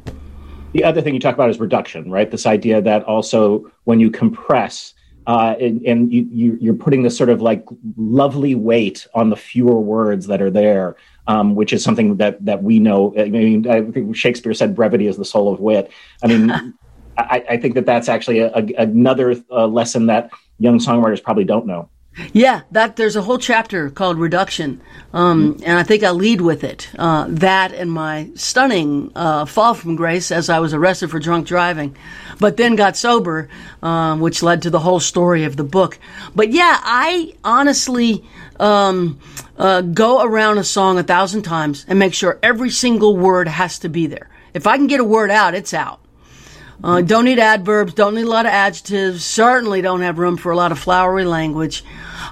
The 0.73 0.85
other 0.85 1.01
thing 1.03 1.15
you 1.15 1.21
talk 1.21 1.35
about 1.35 1.51
is 1.51 1.59
reduction, 1.59 2.11
right? 2.11 2.31
This 2.31 2.47
idea 2.47 2.83
that 2.83 3.03
also 3.05 3.71
when 3.85 4.01
you 4.01 4.11
compress, 4.11 4.95
uh, 5.27 5.55
and, 5.61 5.83
and 5.83 6.13
you, 6.13 6.57
you, 6.61 6.73
are 6.73 6.77
putting 6.77 7.03
this 7.03 7.17
sort 7.17 7.29
of 7.29 7.43
like 7.43 7.65
lovely 7.97 8.55
weight 8.55 9.07
on 9.15 9.31
the 9.31 9.37
fewer 9.37 9.81
words 9.81 10.27
that 10.27 10.41
are 10.41 10.51
there. 10.51 10.97
um, 11.29 11.55
which 11.55 11.75
is 11.75 11.85
something 11.85 12.17
that 12.17 12.43
that 12.45 12.63
we 12.63 12.79
know. 12.79 13.15
I 13.17 13.29
mean, 13.29 13.69
I 13.69 13.83
think 13.83 14.17
Shakespeare 14.17 14.55
said 14.55 14.75
brevity 14.75 15.07
is 15.07 15.19
the 15.19 15.27
soul 15.27 15.53
of 15.53 15.61
wit. 15.61 15.93
I 16.23 16.27
mean, 16.27 16.75
I, 17.19 17.45
I, 17.51 17.57
think 17.57 17.75
that 17.75 17.85
that's 17.85 18.09
actually 18.09 18.39
a, 18.41 18.51
a, 18.55 18.65
another 18.79 19.35
uh, 19.51 19.67
lesson 19.67 20.07
that 20.07 20.31
young 20.59 20.79
songwriters 20.79 21.23
probably 21.23 21.45
don't 21.45 21.67
know. 21.67 21.89
Yeah, 22.33 22.63
that 22.73 22.97
there's 22.97 23.17
a 23.17 23.23
whole 23.23 23.39
chapter 23.39 23.91
called 23.91 24.19
reduction, 24.19 24.81
um, 25.13 25.55
mm-hmm. 25.55 25.63
and 25.65 25.79
I 25.79 25.85
think 25.85 26.03
I 26.03 26.11
lead 26.11 26.41
with 26.41 26.65
it. 26.65 26.89
Uh, 26.99 27.27
that 27.29 27.73
and 27.73 27.93
my 27.93 28.31
stunning 28.35 29.13
uh, 29.15 29.45
fall 29.45 29.75
from 29.75 29.95
grace 29.95 30.33
as 30.33 30.51
I 30.51 30.59
was 30.59 30.75
arrested 30.75 31.11
for 31.11 31.21
drunk 31.21 31.47
driving, 31.47 31.97
but 32.41 32.57
then 32.57 32.75
got 32.77 32.97
sober, 32.97 33.49
uh, 33.83 34.17
which 34.17 34.43
led 34.43 34.63
to 34.63 34.71
the 34.71 34.81
whole 34.81 35.01
story 35.01 35.45
of 35.45 35.57
the 35.57 35.65
book. 35.65 35.99
But 36.35 36.51
yeah, 36.51 36.79
I 36.83 37.35
honestly 37.45 38.25
um, 38.59 39.21
uh, 39.57 39.83
go 39.83 40.23
around 40.23 40.59
a 40.59 40.65
song 40.65 40.99
a 40.99 41.05
thousand 41.05 41.43
times 41.43 41.85
and 41.89 41.99
make 41.99 42.15
sure 42.15 42.39
every 42.43 42.71
single 42.71 43.17
word 43.17 43.47
has 43.47 43.79
to 43.81 43.89
be 43.89 44.09
there. 44.09 44.29
If 44.55 44.67
I 44.67 44.77
can 44.77 44.89
get 44.89 45.01
a 45.01 45.05
word 45.05 45.31
out, 45.31 45.55
it's 45.55 45.73
out. 45.73 46.01
Uh, 46.83 47.01
don't 47.01 47.25
need 47.25 47.41
adverbs, 47.41 47.93
don't 47.95 48.15
need 48.15 48.23
a 48.23 48.29
lot 48.29 48.47
of 48.47 48.53
adjectives, 48.53 49.25
certainly 49.25 49.83
don't 49.83 50.01
have 50.03 50.19
room 50.19 50.37
for 50.37 50.53
a 50.53 50.57
lot 50.57 50.71
of 50.71 50.79
flowery 50.79 51.25
language. 51.25 51.85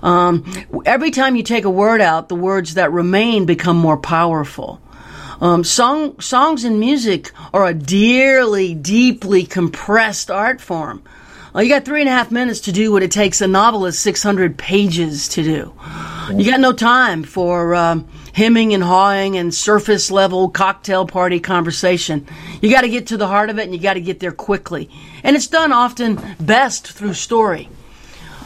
Um, 0.03 0.45
every 0.85 1.11
time 1.11 1.35
you 1.35 1.43
take 1.43 1.65
a 1.65 1.71
word 1.71 2.01
out, 2.01 2.29
the 2.29 2.37
words 2.37 2.75
that 2.75 2.93
remain 2.93 3.45
become 3.45 3.77
more 3.77 3.97
powerful. 3.97 4.81
Um, 5.41 5.65
song, 5.65 6.21
songs 6.21 6.65
and 6.65 6.79
music 6.79 7.33
are 7.53 7.67
a 7.67 7.75
dearly, 7.75 8.75
deeply 8.75 9.45
compressed 9.45 10.31
art 10.31 10.61
form. 10.61 11.03
Uh, 11.55 11.61
you 11.61 11.69
got 11.69 11.85
three 11.85 12.01
and 12.01 12.09
a 12.09 12.13
half 12.13 12.31
minutes 12.31 12.61
to 12.61 12.73
do 12.73 12.93
what 12.93 13.03
it 13.03 13.11
takes 13.11 13.41
a 13.41 13.49
novelist 13.49 14.01
600 14.01 14.57
pages 14.57 15.29
to 15.29 15.43
do. 15.43 15.73
You 16.35 16.51
got 16.51 16.61
no 16.61 16.73
time 16.73 17.23
for 17.23 17.75
um, 17.75 18.09
hemming 18.37 18.75
and 18.75 18.85
hawing 18.85 19.39
and 19.39 19.53
surface 19.55 20.11
level 20.11 20.51
cocktail 20.51 21.07
party 21.07 21.41
conversation. 21.41 22.27
You 22.61 22.71
got 22.71 22.83
to 22.83 22.89
get 22.91 23.07
to 23.07 23.17
the 23.17 23.27
heart 23.27 23.49
of 23.49 23.59
it 23.59 23.63
and 23.63 23.75
you 23.75 23.81
got 23.81 23.95
to 23.95 24.01
get 24.03 24.21
there 24.21 24.31
quickly. 24.31 24.91
And 25.25 25.35
it's 25.35 25.47
done 25.47 25.73
often 25.73 26.21
best 26.39 26.93
through 26.93 27.15
story. 27.15 27.71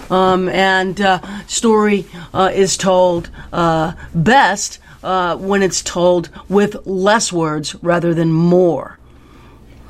Um, 0.08 0.48
and 0.48 1.00
uh, 1.00 1.20
story 1.48 2.06
uh, 2.32 2.52
is 2.54 2.76
told 2.76 3.30
uh, 3.52 3.94
best 4.14 4.78
uh, 5.02 5.36
when 5.36 5.60
it's 5.60 5.82
told 5.82 6.30
with 6.48 6.86
less 6.86 7.32
words 7.32 7.74
rather 7.82 8.14
than 8.14 8.32
more. 8.32 8.96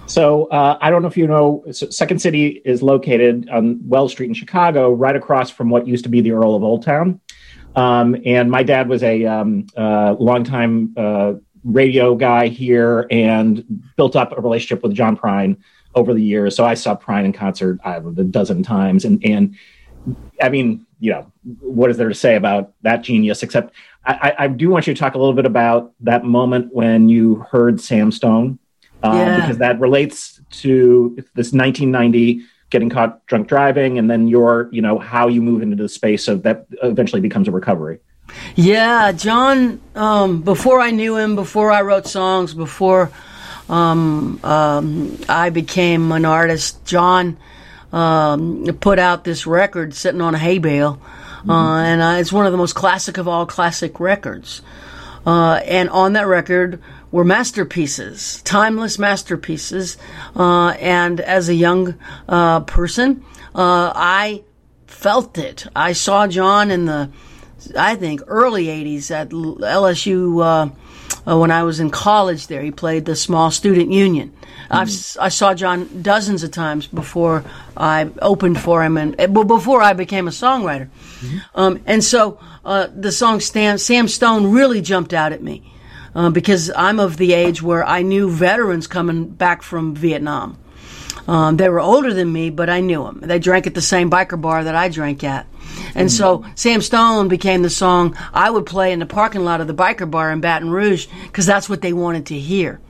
So 0.06 0.46
uh, 0.46 0.78
I 0.80 0.88
don't 0.88 1.02
know 1.02 1.08
if 1.08 1.16
you 1.18 1.26
know, 1.26 1.62
Second 1.72 2.22
City 2.22 2.62
is 2.64 2.82
located 2.82 3.50
on 3.50 3.78
Wells 3.86 4.12
Street 4.12 4.28
in 4.28 4.34
Chicago, 4.34 4.92
right 4.92 5.14
across 5.14 5.50
from 5.50 5.68
what 5.68 5.86
used 5.86 6.04
to 6.04 6.10
be 6.10 6.22
the 6.22 6.32
Earl 6.32 6.54
of 6.54 6.64
Old 6.64 6.84
Town. 6.84 7.20
Um, 7.76 8.16
and 8.24 8.50
my 8.50 8.62
dad 8.62 8.88
was 8.88 9.02
a 9.02 9.24
um, 9.26 9.66
uh, 9.76 10.16
longtime 10.18 10.94
uh, 10.96 11.34
radio 11.64 12.14
guy 12.14 12.48
here 12.48 13.06
and 13.10 13.64
built 13.96 14.16
up 14.16 14.36
a 14.36 14.40
relationship 14.40 14.82
with 14.82 14.94
John 14.94 15.16
Prine 15.16 15.56
over 15.94 16.14
the 16.14 16.22
years. 16.22 16.56
So 16.56 16.64
I 16.64 16.74
saw 16.74 16.96
Prine 16.96 17.24
in 17.24 17.32
concert 17.32 17.78
I 17.84 17.96
a 17.96 18.00
dozen 18.00 18.62
times. 18.62 19.04
And, 19.04 19.24
and 19.24 19.56
I 20.40 20.48
mean, 20.48 20.86
you 20.98 21.12
know, 21.12 21.32
what 21.60 21.90
is 21.90 21.96
there 21.96 22.08
to 22.08 22.14
say 22.14 22.36
about 22.36 22.72
that 22.82 23.02
genius? 23.02 23.42
Except 23.42 23.74
I, 24.04 24.34
I 24.38 24.48
do 24.48 24.70
want 24.70 24.86
you 24.86 24.94
to 24.94 24.98
talk 24.98 25.14
a 25.14 25.18
little 25.18 25.34
bit 25.34 25.46
about 25.46 25.92
that 26.00 26.24
moment 26.24 26.72
when 26.72 27.08
you 27.08 27.46
heard 27.50 27.80
Sam 27.80 28.10
Stone, 28.10 28.58
um, 29.02 29.16
yeah. 29.16 29.40
because 29.40 29.58
that 29.58 29.78
relates 29.78 30.40
to 30.50 31.14
this 31.34 31.52
1990 31.52 32.42
getting 32.70 32.88
caught 32.88 33.24
drunk 33.26 33.48
driving 33.48 33.98
and 33.98 34.10
then 34.10 34.28
your 34.28 34.68
you 34.72 34.80
know 34.80 34.98
how 34.98 35.28
you 35.28 35.42
move 35.42 35.62
into 35.62 35.76
the 35.76 35.88
space 35.88 36.28
of 36.28 36.42
that 36.44 36.66
eventually 36.82 37.20
becomes 37.20 37.48
a 37.48 37.50
recovery. 37.50 37.98
Yeah 38.54 39.12
john 39.12 39.80
um, 39.96 40.42
before 40.42 40.80
i 40.80 40.90
knew 40.90 41.16
him 41.16 41.34
before 41.34 41.72
i 41.72 41.82
wrote 41.82 42.06
songs 42.06 42.54
before 42.54 43.10
um, 43.68 44.38
um, 44.44 45.18
i 45.28 45.50
became 45.50 46.12
an 46.12 46.24
artist 46.24 46.84
john 46.84 47.36
um, 47.92 48.64
put 48.80 49.00
out 49.00 49.24
this 49.24 49.48
record 49.48 49.94
sitting 49.94 50.20
on 50.20 50.36
a 50.36 50.38
hay 50.38 50.58
bale. 50.58 50.94
Mm-hmm. 51.40 51.50
uh, 51.50 51.82
and 51.82 52.02
uh, 52.02 52.20
it's 52.20 52.32
one 52.32 52.46
of 52.46 52.52
the 52.52 52.58
most 52.58 52.74
classic 52.74 53.16
of 53.18 53.26
all 53.26 53.46
classic 53.46 53.98
records 53.98 54.62
uh, 55.26 55.60
and 55.64 55.88
on 55.90 56.14
that 56.14 56.26
record 56.26 56.80
were 57.10 57.24
masterpieces, 57.24 58.40
timeless 58.42 58.98
masterpieces. 58.98 59.96
Uh, 60.34 60.70
and 60.70 61.20
as 61.20 61.48
a 61.48 61.54
young 61.54 61.96
uh, 62.28 62.60
person, 62.60 63.24
uh, 63.54 63.92
I 63.94 64.44
felt 64.86 65.38
it. 65.38 65.66
I 65.74 65.92
saw 65.92 66.26
John 66.26 66.70
in 66.70 66.84
the, 66.86 67.10
I 67.76 67.96
think, 67.96 68.22
early 68.26 68.66
80s 68.66 69.10
at 69.10 69.30
LSU 69.30 70.44
uh, 70.44 71.30
uh, 71.30 71.38
when 71.38 71.50
I 71.50 71.64
was 71.64 71.80
in 71.80 71.90
college 71.90 72.46
there. 72.46 72.62
He 72.62 72.70
played 72.70 73.04
the 73.04 73.16
small 73.16 73.50
student 73.50 73.90
union. 73.90 74.32
Mm-hmm. 74.70 75.20
i 75.20 75.28
saw 75.28 75.52
John 75.52 76.02
dozens 76.02 76.44
of 76.44 76.52
times 76.52 76.86
before 76.86 77.44
I 77.76 78.08
opened 78.22 78.60
for 78.60 78.84
him 78.84 78.96
and 78.96 79.16
before 79.32 79.82
I 79.82 79.94
became 79.94 80.28
a 80.28 80.30
songwriter. 80.30 80.88
Mm-hmm. 81.20 81.38
Um, 81.54 81.82
and 81.86 82.04
so 82.04 82.38
uh, 82.64 82.88
the 82.94 83.10
song 83.10 83.40
Sam, 83.40 83.78
Sam 83.78 84.06
Stone 84.06 84.52
really 84.52 84.80
jumped 84.80 85.12
out 85.12 85.32
at 85.32 85.42
me 85.42 85.72
uh, 86.14 86.30
because 86.30 86.70
I'm 86.76 87.00
of 87.00 87.16
the 87.16 87.32
age 87.32 87.62
where 87.62 87.84
I 87.84 88.02
knew 88.02 88.30
veterans 88.30 88.86
coming 88.86 89.28
back 89.28 89.62
from 89.62 89.94
Vietnam. 89.94 90.56
Um, 91.26 91.56
they 91.56 91.68
were 91.68 91.80
older 91.80 92.12
than 92.12 92.32
me, 92.32 92.50
but 92.50 92.70
I 92.70 92.80
knew 92.80 93.04
them. 93.04 93.20
They 93.22 93.38
drank 93.38 93.66
at 93.66 93.74
the 93.74 93.82
same 93.82 94.10
biker 94.10 94.40
bar 94.40 94.64
that 94.64 94.74
I 94.74 94.88
drank 94.88 95.22
at. 95.24 95.46
And 95.94 96.08
mm 96.08 96.10
so 96.10 96.44
Sam 96.54 96.80
Stone 96.80 97.28
became 97.28 97.62
the 97.62 97.70
song 97.70 98.16
I 98.34 98.50
would 98.50 98.66
play 98.66 98.92
in 98.92 98.98
the 98.98 99.06
parking 99.06 99.44
lot 99.44 99.60
of 99.60 99.66
the 99.66 99.74
biker 99.74 100.10
bar 100.10 100.32
in 100.32 100.40
Baton 100.40 100.70
Rouge 100.70 101.06
because 101.24 101.46
that's 101.46 101.68
what 101.68 101.82
they 101.82 101.92
wanted 101.92 102.26
to 102.26 102.38
hear. 102.38 102.80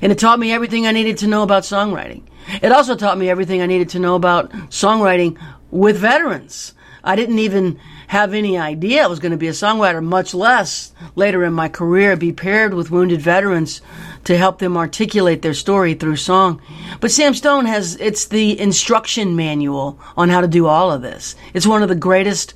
And 0.00 0.12
it 0.12 0.18
taught 0.18 0.38
me 0.38 0.52
everything 0.52 0.86
I 0.86 0.92
needed 0.92 1.18
to 1.18 1.26
know 1.26 1.42
about 1.42 1.64
songwriting. 1.64 2.22
It 2.62 2.72
also 2.72 2.96
taught 2.96 3.18
me 3.18 3.28
everything 3.28 3.62
I 3.62 3.66
needed 3.66 3.90
to 3.90 3.98
know 3.98 4.14
about 4.14 4.50
songwriting 4.70 5.38
with 5.70 5.98
veterans. 5.98 6.74
I 7.04 7.16
didn't 7.16 7.38
even 7.38 7.78
have 8.08 8.34
any 8.34 8.58
idea 8.58 9.04
I 9.04 9.06
was 9.06 9.20
going 9.20 9.32
to 9.32 9.38
be 9.38 9.48
a 9.48 9.52
songwriter, 9.52 10.02
much 10.02 10.34
less 10.34 10.92
later 11.14 11.44
in 11.44 11.52
my 11.52 11.68
career 11.68 12.16
be 12.16 12.32
paired 12.32 12.74
with 12.74 12.90
wounded 12.90 13.20
veterans 13.20 13.80
to 14.24 14.36
help 14.36 14.58
them 14.58 14.76
articulate 14.76 15.42
their 15.42 15.54
story 15.54 15.94
through 15.94 16.16
song. 16.16 16.60
But 17.00 17.10
Sam 17.10 17.34
Stone 17.34 17.66
has, 17.66 17.96
it's 17.96 18.26
the 18.26 18.58
instruction 18.58 19.36
manual 19.36 20.00
on 20.16 20.28
how 20.28 20.40
to 20.40 20.48
do 20.48 20.66
all 20.66 20.90
of 20.90 21.02
this. 21.02 21.36
It's 21.54 21.66
one 21.66 21.82
of 21.82 21.88
the 21.88 21.94
greatest 21.94 22.54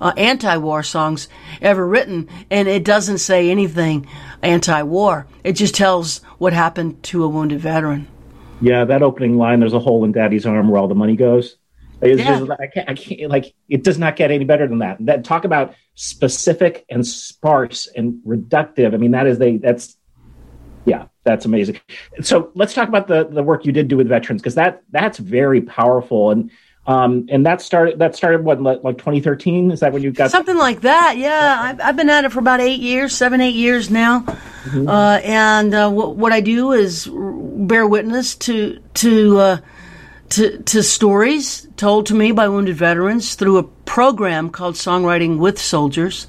uh, 0.00 0.12
anti-war 0.16 0.82
songs 0.82 1.28
ever 1.60 1.86
written, 1.86 2.28
and 2.50 2.66
it 2.66 2.84
doesn't 2.84 3.18
say 3.18 3.50
anything 3.50 4.06
anti-war. 4.42 5.26
It 5.44 5.52
just 5.52 5.74
tells 5.74 6.20
what 6.42 6.52
happened 6.52 7.00
to 7.04 7.22
a 7.22 7.28
wounded 7.28 7.60
veteran. 7.60 8.08
Yeah, 8.60 8.84
that 8.86 9.00
opening 9.00 9.38
line, 9.38 9.60
there's 9.60 9.74
a 9.74 9.78
hole 9.78 10.04
in 10.04 10.10
daddy's 10.10 10.44
arm 10.44 10.68
where 10.68 10.80
all 10.80 10.88
the 10.88 10.94
money 10.94 11.14
goes. 11.14 11.56
It's 12.00 12.20
yeah. 12.20 12.40
just 12.40 12.50
I 12.50 12.66
can't, 12.66 12.90
I 12.90 12.94
can't 12.94 13.30
like 13.30 13.54
it 13.68 13.84
does 13.84 13.96
not 13.96 14.16
get 14.16 14.32
any 14.32 14.44
better 14.44 14.66
than 14.66 14.80
that. 14.80 14.96
That 15.06 15.22
talk 15.22 15.44
about 15.44 15.76
specific 15.94 16.84
and 16.90 17.06
sparse 17.06 17.86
and 17.86 18.20
reductive. 18.26 18.92
I 18.92 18.96
mean, 18.96 19.12
that 19.12 19.28
is 19.28 19.38
they 19.38 19.58
that's 19.58 19.96
yeah, 20.84 21.06
that's 21.22 21.44
amazing. 21.44 21.78
So 22.22 22.50
let's 22.56 22.74
talk 22.74 22.88
about 22.88 23.06
the 23.06 23.22
the 23.24 23.44
work 23.44 23.64
you 23.64 23.70
did 23.70 23.86
do 23.86 23.96
with 23.96 24.08
veterans 24.08 24.42
because 24.42 24.56
that 24.56 24.82
that's 24.90 25.18
very 25.18 25.60
powerful 25.60 26.32
and 26.32 26.50
um 26.86 27.26
and 27.30 27.46
that 27.46 27.60
started 27.60 27.98
that 27.98 28.16
started 28.16 28.44
what 28.44 28.60
like 28.60 28.98
2013 28.98 29.70
is 29.70 29.80
that 29.80 29.92
when 29.92 30.02
you 30.02 30.10
got 30.10 30.30
something 30.30 30.56
like 30.56 30.80
that 30.80 31.16
yeah 31.16 31.58
I've, 31.60 31.80
I've 31.80 31.96
been 31.96 32.10
at 32.10 32.24
it 32.24 32.32
for 32.32 32.40
about 32.40 32.60
eight 32.60 32.80
years 32.80 33.16
seven 33.16 33.40
eight 33.40 33.54
years 33.54 33.90
now 33.90 34.20
mm-hmm. 34.20 34.88
uh, 34.88 35.18
and 35.22 35.72
uh, 35.74 35.88
w- 35.88 36.10
what 36.10 36.32
I 36.32 36.40
do 36.40 36.72
is 36.72 37.08
bear 37.12 37.86
witness 37.86 38.34
to 38.36 38.80
to 38.94 39.38
uh, 39.38 39.56
to, 40.30 40.62
to 40.62 40.82
stories 40.82 41.68
told 41.76 42.06
to 42.06 42.14
me 42.14 42.32
by 42.32 42.48
wounded 42.48 42.74
veterans 42.74 43.34
through 43.34 43.58
a 43.58 43.62
program 43.62 44.48
called 44.48 44.76
Songwriting 44.76 45.36
with 45.36 45.60
Soldiers 45.60 46.26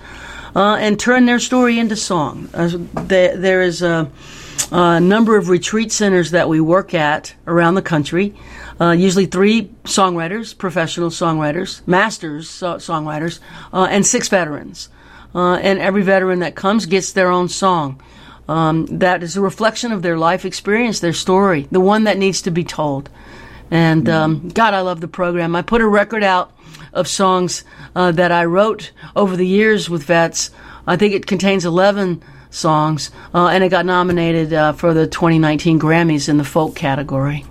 uh, 0.55 0.75
and 0.75 0.99
turn 0.99 1.25
their 1.25 1.39
story 1.39 1.79
into 1.79 1.95
song. 1.95 2.49
Uh, 2.53 2.69
there, 3.05 3.37
there 3.37 3.61
is 3.61 3.81
a, 3.81 4.11
a, 4.71 4.99
number 4.99 5.37
of 5.37 5.47
retreat 5.47 5.91
centers 5.91 6.31
that 6.31 6.49
we 6.49 6.59
work 6.59 6.93
at 6.93 7.33
around 7.47 7.75
the 7.75 7.81
country. 7.81 8.35
Uh, 8.79 8.91
usually 8.91 9.25
three 9.25 9.69
songwriters, 9.83 10.57
professional 10.57 11.09
songwriters, 11.09 11.85
masters 11.87 12.49
so- 12.49 12.75
songwriters, 12.77 13.39
uh, 13.71 13.87
and 13.89 14.05
six 14.05 14.27
veterans. 14.29 14.89
Uh, 15.35 15.55
and 15.55 15.79
every 15.79 16.03
veteran 16.03 16.39
that 16.39 16.55
comes 16.55 16.85
gets 16.85 17.11
their 17.11 17.29
own 17.29 17.49
song. 17.49 18.01
Um, 18.47 18.85
that 18.99 19.23
is 19.23 19.37
a 19.37 19.41
reflection 19.41 19.91
of 19.91 20.01
their 20.01 20.17
life 20.17 20.45
experience, 20.45 20.99
their 20.99 21.13
story, 21.13 21.67
the 21.71 21.79
one 21.79 22.03
that 22.03 22.17
needs 22.17 22.41
to 22.43 22.51
be 22.51 22.63
told. 22.63 23.09
And 23.71 24.07
um, 24.09 24.49
God, 24.49 24.73
I 24.73 24.81
love 24.81 25.01
the 25.01 25.07
program. 25.07 25.55
I 25.55 25.61
put 25.61 25.81
a 25.81 25.87
record 25.87 26.23
out 26.23 26.51
of 26.93 27.07
songs 27.07 27.63
uh, 27.95 28.11
that 28.11 28.31
I 28.31 28.45
wrote 28.45 28.91
over 29.15 29.35
the 29.35 29.47
years 29.47 29.89
with 29.89 30.03
vets. 30.03 30.51
I 30.85 30.97
think 30.97 31.13
it 31.13 31.25
contains 31.25 31.65
11 31.65 32.21
songs, 32.51 33.09
uh, 33.33 33.47
and 33.47 33.63
it 33.63 33.69
got 33.69 33.85
nominated 33.85 34.53
uh, 34.53 34.73
for 34.73 34.93
the 34.93 35.07
2019 35.07 35.79
Grammys 35.79 36.29
in 36.29 36.37
the 36.37 36.43
folk 36.43 36.75
category. 36.75 37.45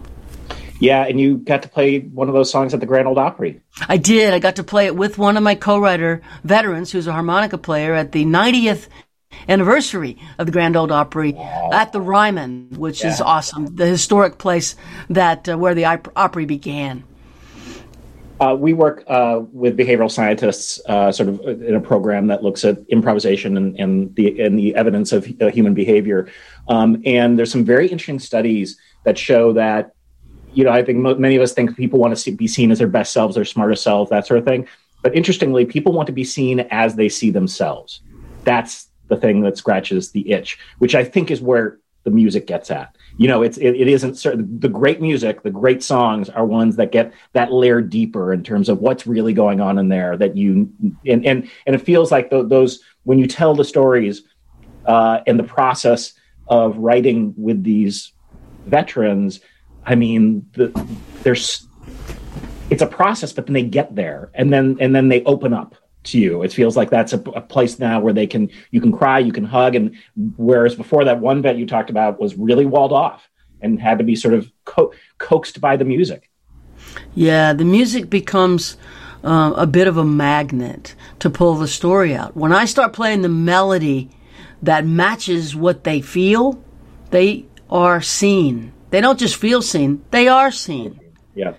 Yeah, 0.83 1.07
and 1.07 1.21
you 1.21 1.37
got 1.37 1.63
to 1.63 1.69
play 1.69 2.01
one 2.01 2.27
of 2.27 2.35
those 2.35 2.51
songs 2.51 2.75
at 2.75 2.81
the 2.81 2.87
Grand 2.87 3.07
Ole 3.07 3.17
Opry. 3.17 3.61
I 3.89 3.99
did. 3.99 4.35
I 4.35 4.41
got 4.41 4.57
to 4.57 4.65
play 4.65 4.87
it 4.87 4.97
with 4.97 5.17
one 5.17 5.37
of 5.37 5.45
my 5.45 5.55
co-writer 5.55 6.23
veterans, 6.43 6.91
who's 6.91 7.07
a 7.07 7.13
harmonica 7.13 7.57
player, 7.57 7.95
at 7.95 8.11
the 8.11 8.25
90th 8.25 8.89
anniversary 9.49 10.19
of 10.39 10.47
the 10.47 10.53
Grand 10.53 10.75
Ole 10.75 10.93
Opry 10.93 11.37
at 11.37 11.93
the 11.93 12.01
Ryman, 12.01 12.71
which 12.71 13.05
is 13.05 13.21
awesome. 13.21 13.77
The 13.77 13.87
historic 13.87 14.39
place 14.39 14.75
that 15.09 15.49
uh, 15.49 15.57
where 15.57 15.77
the 15.77 15.85
Opry 15.85 16.47
began. 16.47 17.05
Uh, 18.41 18.57
we 18.57 18.73
work 18.73 19.05
uh, 19.07 19.41
with 19.53 19.77
behavioral 19.77 20.11
scientists, 20.11 20.81
uh, 20.89 21.13
sort 21.13 21.29
of 21.29 21.41
in 21.63 21.77
a 21.77 21.81
program 21.81 22.27
that 22.27 22.43
looks 22.43 22.65
at 22.65 22.79
improvisation 22.89 23.57
and, 23.57 23.79
and 23.79 24.17
the 24.17 24.41
and 24.43 24.59
the 24.59 24.75
evidence 24.75 25.13
of 25.13 25.33
uh, 25.41 25.49
human 25.49 25.75
behavior. 25.75 26.29
Um, 26.67 27.01
and 27.07 27.39
there's 27.39 27.53
some 27.53 27.65
very 27.65 27.85
interesting 27.85 28.19
studies 28.19 28.79
that 29.05 29.17
show 29.17 29.53
that, 29.53 29.95
you 30.55 30.65
know, 30.65 30.71
I 30.71 30.83
think 30.83 30.99
mo- 30.99 31.15
many 31.15 31.37
of 31.37 31.43
us 31.43 31.53
think 31.53 31.77
people 31.77 31.99
want 31.99 32.13
to 32.13 32.21
see, 32.21 32.31
be 32.31 32.49
seen 32.49 32.71
as 32.71 32.79
their 32.79 32.89
best 32.89 33.13
selves, 33.13 33.35
their 33.35 33.45
smartest 33.45 33.83
selves, 33.83 34.11
that 34.11 34.27
sort 34.27 34.39
of 34.39 34.45
thing. 34.45 34.67
But 35.03 35.15
interestingly, 35.15 35.65
people 35.65 35.93
want 35.93 36.07
to 36.07 36.13
be 36.13 36.25
seen 36.25 36.61
as 36.71 36.95
they 36.95 37.09
see 37.09 37.31
themselves. 37.31 38.01
That's 38.45 38.89
the 39.09 39.17
thing 39.17 39.43
that 39.43 39.59
scratches 39.59 40.13
the 40.13 40.31
itch, 40.31 40.59
which 40.79 40.95
I 40.95 41.05
think 41.05 41.31
is 41.31 41.41
where 41.41 41.79
the 42.05 42.11
music 42.11 42.47
gets 42.47 42.71
at 42.71 42.97
you 43.17 43.29
know 43.29 43.43
it's 43.43 43.59
it, 43.59 43.75
it 43.75 43.89
isn't 43.89 44.17
certain 44.17 44.59
the 44.59 44.69
great 44.69 45.01
music 45.01 45.43
the 45.43 45.51
great 45.51 45.83
songs 45.83 46.29
are 46.29 46.45
ones 46.45 46.77
that 46.77 46.93
get 46.93 47.13
that 47.33 47.53
layer 47.53 47.81
deeper 47.81 48.33
in 48.33 48.43
terms 48.43 48.69
of 48.69 48.79
what's 48.79 49.07
really 49.07 49.33
going 49.33 49.61
on 49.61 49.79
in 49.79 49.89
there 49.89 50.17
that 50.17 50.37
you 50.37 50.71
and 51.07 51.27
and, 51.27 51.51
and 51.67 51.75
it 51.75 51.79
feels 51.79 52.11
like 52.11 52.31
th- 52.31 52.49
those 52.49 52.81
when 53.05 53.19
you 53.19 53.27
tell 53.27 53.55
the 53.55 53.65
stories 53.65 54.23
uh, 54.87 55.21
and 55.27 55.39
the 55.39 55.45
process 55.45 56.15
of 56.49 56.77
writing 56.77 57.35
with 57.37 57.63
these 57.63 58.13
veterans 58.67 59.41
i 59.87 59.95
mean 59.95 60.47
the, 60.55 60.69
there's 61.23 61.67
it's 62.71 62.83
a 62.83 62.87
process 62.87 63.33
but 63.33 63.47
then 63.47 63.55
they 63.55 63.63
get 63.63 63.95
there 63.95 64.31
and 64.35 64.53
then 64.53 64.77
and 64.81 64.95
then 64.95 65.09
they 65.09 65.23
open 65.25 65.53
up 65.53 65.75
to 66.05 66.19
you. 66.19 66.43
It 66.43 66.53
feels 66.53 66.77
like 66.77 66.91
that's 66.91 67.13
a, 67.13 67.19
a, 67.19 67.41
place 67.41 67.79
now 67.79 68.01
where 68.01 68.13
they 68.13 68.27
can 68.27 68.51
you 68.71 68.81
can 68.81 68.93
cry, 68.93 69.19
you 69.19 69.33
can 69.33 69.45
hug, 69.45 69.75
and 69.75 69.97
whereas 70.37 70.75
before 70.75 71.05
that 71.05 71.21
one 71.21 71.43
vet 71.43 71.57
you 71.57 71.67
talked 71.67 71.91
about 71.91 72.21
was 72.21 72.37
really 72.37 72.67
walled 72.67 72.93
off 72.93 73.29
and 73.61 73.81
had 73.81 73.99
to 73.99 74.05
be 74.05 74.17
sort 74.17 74.35
of 74.35 74.51
co- 74.65 74.93
coaxed 75.19 75.61
by 75.61 75.77
the 75.77 75.85
music. 75.85 76.31
Yeah, 77.15 77.53
the 77.53 77.65
music 77.65 78.11
becomes 78.11 78.77
uh, 79.23 79.55
a 79.57 79.67
bit 79.67 79.87
of 79.87 79.97
a 79.97 80.05
magnet 80.05 80.95
to 81.21 81.31
pull 81.31 81.55
the 81.55 81.69
story 81.69 82.15
out. 82.15 82.37
When 82.37 82.53
I 82.53 82.65
start 82.65 82.93
playing 82.93 83.23
the 83.23 83.29
melody 83.29 84.11
that 84.63 84.85
matches 84.85 85.55
what 85.55 85.85
they 85.85 86.01
feel, 86.01 86.63
they 87.11 87.47
are 87.71 88.03
seen. 88.03 88.73
They 88.93 89.01
don't 89.01 89.19
just 89.19 89.37
feel 89.37 89.63
seen; 89.63 90.05
they 90.11 90.29
are 90.29 90.53
seen. 90.53 91.01
Yeah. 91.35 91.55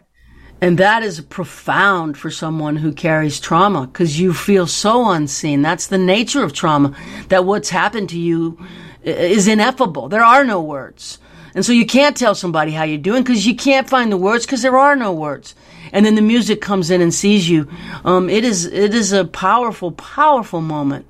And 0.61 0.77
that 0.77 1.03
is 1.03 1.19
profound 1.19 2.17
for 2.17 2.31
someone 2.31 2.77
who 2.77 2.93
carries 2.93 3.41
trauma 3.41 3.85
because 3.85 4.17
you 4.17 4.33
feel 4.33 4.65
so 4.65 5.09
unseen. 5.09 5.61
That's 5.61 5.87
the 5.87 5.97
nature 5.97 6.41
of 6.41 6.53
trauma, 6.53 6.95
that 7.27 7.43
what's 7.43 7.69
happened 7.69 8.09
to 8.09 8.19
you 8.19 8.57
is 9.03 9.49
ineffable. 9.49 10.07
There 10.07 10.23
are 10.23 10.45
no 10.45 10.61
words. 10.61 11.19
And 11.55 11.65
so 11.65 11.73
you 11.73 11.85
can't 11.85 12.15
tell 12.15 12.33
somebody 12.33 12.71
how 12.71 12.83
you're 12.83 12.97
doing 12.97 13.23
because 13.23 13.45
you 13.45 13.55
can't 13.55 13.89
find 13.89 14.11
the 14.11 14.17
words 14.17 14.45
because 14.45 14.61
there 14.61 14.77
are 14.77 14.95
no 14.95 15.11
words. 15.11 15.53
And 15.91 16.05
then 16.05 16.15
the 16.15 16.21
music 16.21 16.61
comes 16.61 16.89
in 16.89 17.01
and 17.01 17.13
sees 17.13 17.49
you. 17.49 17.67
Um, 18.05 18.29
it 18.29 18.45
is 18.45 18.65
it 18.65 18.93
is 18.93 19.11
a 19.11 19.25
powerful, 19.25 19.91
powerful 19.91 20.61
moment, 20.61 21.05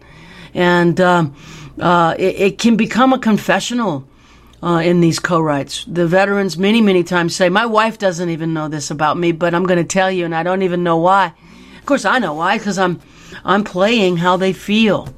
and 0.54 1.00
um, 1.00 1.36
uh, 1.80 2.16
it, 2.18 2.36
it 2.36 2.58
can 2.58 2.76
become 2.76 3.14
a 3.14 3.20
confessional 3.20 4.08
uh, 4.64 4.80
in 4.80 5.02
these 5.02 5.20
co-writes. 5.20 5.84
The 5.86 6.08
veterans 6.08 6.58
many, 6.58 6.82
many 6.82 7.04
times 7.04 7.36
say, 7.36 7.50
"My 7.50 7.66
wife 7.66 7.98
doesn't 7.98 8.30
even 8.30 8.54
know 8.54 8.70
this 8.70 8.90
about 8.90 9.18
me, 9.18 9.34
but 9.34 9.54
I'm 9.54 9.66
going 9.66 9.78
to 9.78 9.84
tell 9.84 10.10
you, 10.10 10.24
and 10.26 10.34
I 10.34 10.44
don't 10.44 10.62
even 10.62 10.84
know 10.84 10.98
why." 10.98 11.34
Of 11.78 11.86
course, 11.86 12.06
I 12.06 12.20
know 12.20 12.34
why 12.36 12.58
because 12.58 12.80
I'm 12.80 13.02
I'm 13.44 13.64
playing 13.66 14.18
how 14.18 14.38
they 14.38 14.54
feel. 14.54 15.14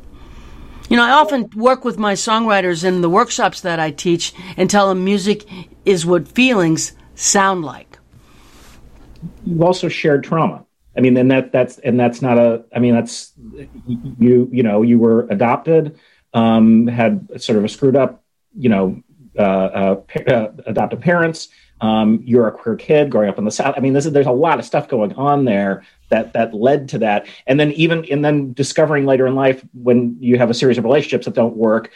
You 0.90 0.98
know, 0.98 1.04
I 1.04 1.12
often 1.12 1.50
work 1.56 1.86
with 1.86 1.98
my 1.98 2.14
songwriters 2.14 2.84
in 2.84 3.02
the 3.02 3.10
workshops 3.10 3.62
that 3.62 3.80
I 3.80 3.92
teach 3.92 4.34
and 4.58 4.70
tell 4.70 4.90
them 4.90 5.04
music 5.04 5.46
is 5.84 6.06
what 6.06 6.28
feelings 6.28 6.94
sound 7.16 7.64
like. 7.64 7.98
You've 9.46 9.62
also 9.62 9.90
shared 9.90 10.24
trauma. 10.24 10.66
I 10.98 11.02
mean, 11.02 11.18
and 11.18 11.30
that 11.30 11.52
that's 11.52 11.78
and 11.80 12.00
that's 12.00 12.22
not 12.22 12.40
a. 12.40 12.66
I 12.76 12.80
mean, 12.80 12.96
that's 12.96 13.34
you. 14.18 14.50
You 14.52 14.64
know, 14.64 14.82
you 14.82 14.98
were 14.98 15.28
adopted, 15.30 16.00
um, 16.34 16.88
had 16.88 17.42
sort 17.42 17.58
of 17.58 17.66
a 17.66 17.70
screwed 17.70 17.96
up, 17.96 18.24
you 18.58 18.70
know, 18.70 19.04
uh, 19.38 19.42
uh, 19.42 20.02
uh, 20.28 20.52
adoptive 20.66 21.02
parents. 21.02 21.50
Um, 21.82 22.22
you're 22.24 22.48
a 22.48 22.52
queer 22.52 22.76
kid 22.76 23.12
growing 23.12 23.30
up 23.30 23.38
in 23.38 23.44
the 23.44 23.52
South. 23.52 23.76
I 23.78 23.82
mean, 23.82 23.96
is, 23.96 24.10
there's 24.10 24.26
a 24.26 24.32
lot 24.32 24.60
of 24.60 24.66
stuff 24.66 24.88
going 24.88 25.14
on 25.14 25.46
there 25.46 25.84
that 26.10 26.34
that 26.34 26.54
led 26.54 26.90
to 26.90 27.00
that. 27.00 27.28
And 27.48 27.60
then 27.60 27.72
even 27.74 28.06
and 28.06 28.24
then 28.24 28.54
discovering 28.54 29.06
later 29.06 29.28
in 29.28 29.36
life 29.36 29.64
when 29.74 30.18
you 30.20 30.38
have 30.38 30.50
a 30.50 30.54
series 30.54 30.78
of 30.78 30.86
relationships 30.86 31.26
that 31.26 31.36
don't 31.36 31.58
work, 31.58 31.92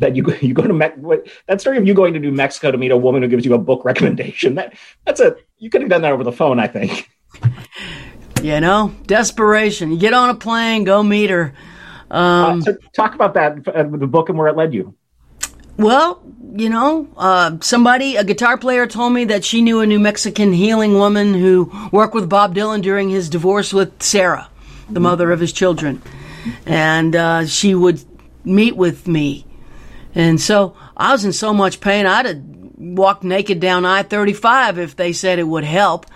that 0.00 0.16
you 0.16 0.24
you 0.42 0.52
go 0.52 0.66
to 0.66 0.74
Me- 0.74 1.16
that 1.46 1.60
story 1.60 1.78
of 1.78 1.86
you 1.86 1.94
going 1.94 2.12
to 2.12 2.20
New 2.20 2.32
Mexico 2.32 2.70
to 2.70 2.78
meet 2.78 2.90
a 2.90 2.96
woman 2.96 3.22
who 3.22 3.28
gives 3.28 3.44
you 3.44 3.54
a 3.54 3.58
book 3.58 3.84
recommendation. 3.86 4.56
That 4.56 4.74
that's 5.06 5.20
a 5.20 5.36
you 5.58 5.70
could 5.70 5.80
have 5.80 5.90
done 5.90 6.02
that 6.02 6.12
over 6.12 6.24
the 6.24 6.32
phone, 6.32 6.58
I 6.58 6.68
think. 6.68 7.10
You 8.42 8.58
know, 8.58 8.92
desperation. 9.06 9.92
You 9.92 9.98
get 9.98 10.14
on 10.14 10.28
a 10.28 10.34
plane, 10.34 10.82
go 10.82 11.00
meet 11.04 11.30
her. 11.30 11.54
Um, 12.10 12.58
uh, 12.58 12.60
so 12.62 12.76
talk 12.92 13.14
about 13.14 13.34
that 13.34 13.64
the 13.64 14.06
book 14.08 14.28
and 14.28 14.36
where 14.36 14.48
it 14.48 14.56
led 14.56 14.74
you. 14.74 14.96
Well, 15.76 16.22
you 16.54 16.68
know, 16.68 17.08
uh, 17.16 17.56
somebody, 17.60 18.16
a 18.16 18.24
guitar 18.24 18.58
player 18.58 18.86
told 18.86 19.12
me 19.12 19.24
that 19.26 19.44
she 19.44 19.62
knew 19.62 19.80
a 19.80 19.86
New 19.86 19.98
Mexican 19.98 20.52
healing 20.52 20.94
woman 20.94 21.34
who 21.34 21.72
worked 21.90 22.14
with 22.14 22.28
Bob 22.28 22.54
Dylan 22.54 22.82
during 22.82 23.08
his 23.08 23.30
divorce 23.30 23.72
with 23.72 24.02
Sarah, 24.02 24.48
the 24.90 25.00
mother 25.00 25.30
of 25.32 25.40
his 25.40 25.52
children. 25.52 26.02
And 26.66 27.16
uh, 27.16 27.46
she 27.46 27.74
would 27.74 28.02
meet 28.44 28.76
with 28.76 29.08
me. 29.08 29.46
And 30.14 30.40
so 30.40 30.76
I 30.96 31.12
was 31.12 31.24
in 31.24 31.32
so 31.32 31.54
much 31.54 31.80
pain, 31.80 32.06
I'd 32.06 32.26
have 32.26 32.42
walked 32.76 33.24
naked 33.24 33.60
down 33.60 33.84
I 33.86 34.02
35 34.02 34.78
if 34.78 34.96
they 34.96 35.12
said 35.12 35.38
it 35.38 35.44
would 35.44 35.64
help. 35.64 36.06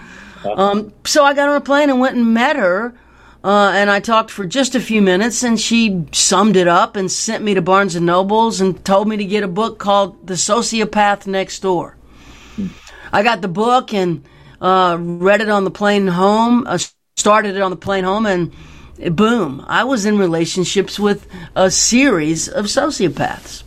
Uh-huh. 0.44 0.52
Um, 0.52 0.92
so 1.04 1.24
I 1.24 1.32
got 1.32 1.48
on 1.48 1.56
a 1.56 1.60
plane 1.60 1.88
and 1.88 2.00
went 2.00 2.16
and 2.16 2.34
met 2.34 2.56
her 2.56 2.94
uh, 3.44 3.72
and 3.74 3.90
I 3.90 4.00
talked 4.00 4.30
for 4.30 4.46
just 4.46 4.74
a 4.74 4.80
few 4.80 5.00
minutes, 5.00 5.42
and 5.42 5.60
she 5.60 6.04
summed 6.12 6.56
it 6.56 6.68
up 6.68 6.96
and 6.96 7.10
sent 7.10 7.44
me 7.44 7.54
to 7.54 7.62
Barnes 7.62 7.94
and 7.94 8.06
Nobles 8.06 8.60
and 8.60 8.84
told 8.84 9.08
me 9.08 9.16
to 9.16 9.24
get 9.24 9.44
a 9.44 9.48
book 9.48 9.78
called 9.78 10.26
The 10.26 10.34
Sociopath 10.34 11.26
Next 11.26 11.60
Door. 11.60 11.96
I 13.12 13.22
got 13.22 13.42
the 13.42 13.48
book 13.48 13.94
and 13.94 14.24
uh, 14.60 14.96
read 14.98 15.40
it 15.40 15.48
on 15.48 15.64
the 15.64 15.70
plane 15.70 16.08
home. 16.08 16.66
Uh, 16.66 16.78
started 17.16 17.56
it 17.56 17.62
on 17.62 17.70
the 17.70 17.76
plane 17.76 18.04
home, 18.04 18.26
and 18.26 18.52
boom, 19.16 19.64
I 19.66 19.84
was 19.84 20.04
in 20.04 20.18
relationships 20.18 20.98
with 20.98 21.26
a 21.54 21.70
series 21.70 22.48
of 22.48 22.66
sociopaths, 22.66 23.62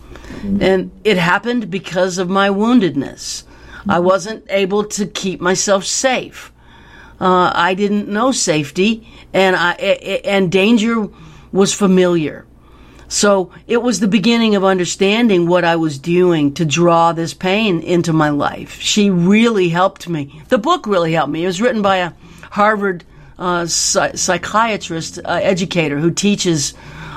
and 0.61 0.91
it 1.03 1.17
happened 1.17 1.69
because 1.69 2.17
of 2.17 2.29
my 2.29 2.49
woundedness. 2.49 3.43
I 3.87 3.99
wasn't 3.99 4.45
able 4.49 4.83
to 4.83 5.05
keep 5.05 5.41
myself 5.41 5.85
safe. 5.85 6.51
Uh, 7.19 7.51
I 7.53 7.73
didn't 7.73 8.07
know 8.07 8.31
safety, 8.31 9.07
and 9.33 9.55
I 9.55 9.73
and 9.73 10.51
danger 10.51 11.07
was 11.51 11.73
familiar. 11.73 12.45
So 13.09 13.51
it 13.65 13.81
was 13.81 13.99
the 13.99 14.07
beginning 14.07 14.55
of 14.55 14.63
understanding 14.63 15.47
what 15.47 15.65
I 15.65 15.75
was 15.75 15.97
doing 15.97 16.53
to 16.53 16.63
draw 16.63 17.11
this 17.11 17.33
pain 17.33 17.81
into 17.81 18.13
my 18.13 18.29
life. 18.29 18.79
She 18.79 19.09
really 19.09 19.69
helped 19.69 20.07
me. 20.07 20.41
The 20.49 20.59
book 20.59 20.85
really 20.85 21.13
helped 21.13 21.31
me. 21.31 21.43
It 21.43 21.47
was 21.47 21.59
written 21.59 21.81
by 21.81 21.97
a 21.97 22.13
Harvard 22.51 23.03
uh, 23.39 23.65
psychiatrist, 23.65 25.19
uh, 25.25 25.39
educator 25.41 25.97
who 25.97 26.11
teaches 26.11 26.75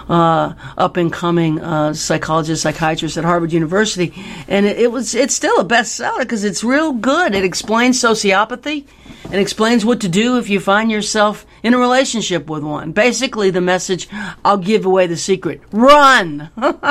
uh, 0.09 0.55
up 0.77 0.97
and 0.97 1.13
coming 1.13 1.61
uh, 1.61 1.93
psychologist, 1.93 2.63
psychiatrist 2.63 3.17
at 3.17 3.25
Harvard 3.25 3.53
University, 3.53 4.13
and 4.49 4.67
it, 4.67 4.79
it 4.79 4.93
was 4.93 5.15
it's 5.15 5.35
still 5.35 5.59
a 5.61 5.65
bestseller 5.65 6.21
because 6.21 6.45
it's 6.45 6.65
real 6.65 6.93
good. 6.93 7.35
It 7.35 7.45
explains 7.45 8.01
sociopathy 8.01 8.87
and 9.25 9.35
explains 9.35 9.85
what 9.85 10.01
to 10.01 10.09
do 10.09 10.39
if 10.39 10.49
you 10.49 10.61
find 10.61 10.91
yourself 10.91 11.47
in 11.63 11.75
a 11.75 11.79
relationship 11.79 12.49
with 12.49 12.63
one. 12.63 12.93
Basically, 12.93 13.51
the 13.51 13.61
message 13.61 14.09
I'll 14.45 14.59
give 14.59 14.85
away 14.85 15.07
the 15.07 15.17
secret 15.17 15.61
run. 15.73 16.51
right. 16.57 16.89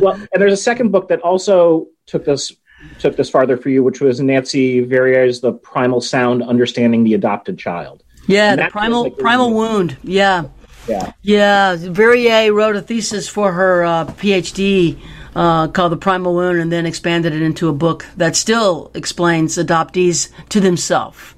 Well, 0.00 0.14
and 0.14 0.28
there's 0.34 0.52
a 0.52 0.56
second 0.56 0.90
book 0.90 1.08
that 1.08 1.20
also 1.20 1.88
took 2.06 2.24
this 2.24 2.52
took 2.98 3.16
this 3.16 3.30
farther 3.30 3.56
for 3.56 3.68
you, 3.68 3.82
which 3.82 4.00
was 4.00 4.20
Nancy 4.20 4.80
Verrier's 4.80 5.40
The 5.40 5.52
Primal 5.52 6.00
Sound 6.00 6.42
Understanding 6.42 7.04
the 7.04 7.14
Adopted 7.14 7.58
Child. 7.58 8.02
Yeah, 8.30 8.52
and 8.52 8.60
the 8.60 8.68
primal 8.70 9.04
like 9.04 9.18
primal 9.18 9.52
wound. 9.52 9.96
Yeah. 10.02 10.44
Yeah. 10.88 11.12
Yeah. 11.22 11.76
Verrier 11.76 12.52
wrote 12.52 12.76
a 12.76 12.82
thesis 12.82 13.28
for 13.28 13.52
her 13.52 13.84
uh, 13.84 14.06
PhD 14.06 14.98
uh, 15.34 15.68
called 15.68 15.92
The 15.92 15.96
Primal 15.96 16.34
Wound 16.34 16.58
and 16.58 16.72
then 16.72 16.86
expanded 16.86 17.32
it 17.32 17.42
into 17.42 17.68
a 17.68 17.72
book 17.72 18.06
that 18.16 18.36
still 18.36 18.90
explains 18.94 19.56
adoptees 19.56 20.30
to 20.48 20.60
themselves. 20.60 21.34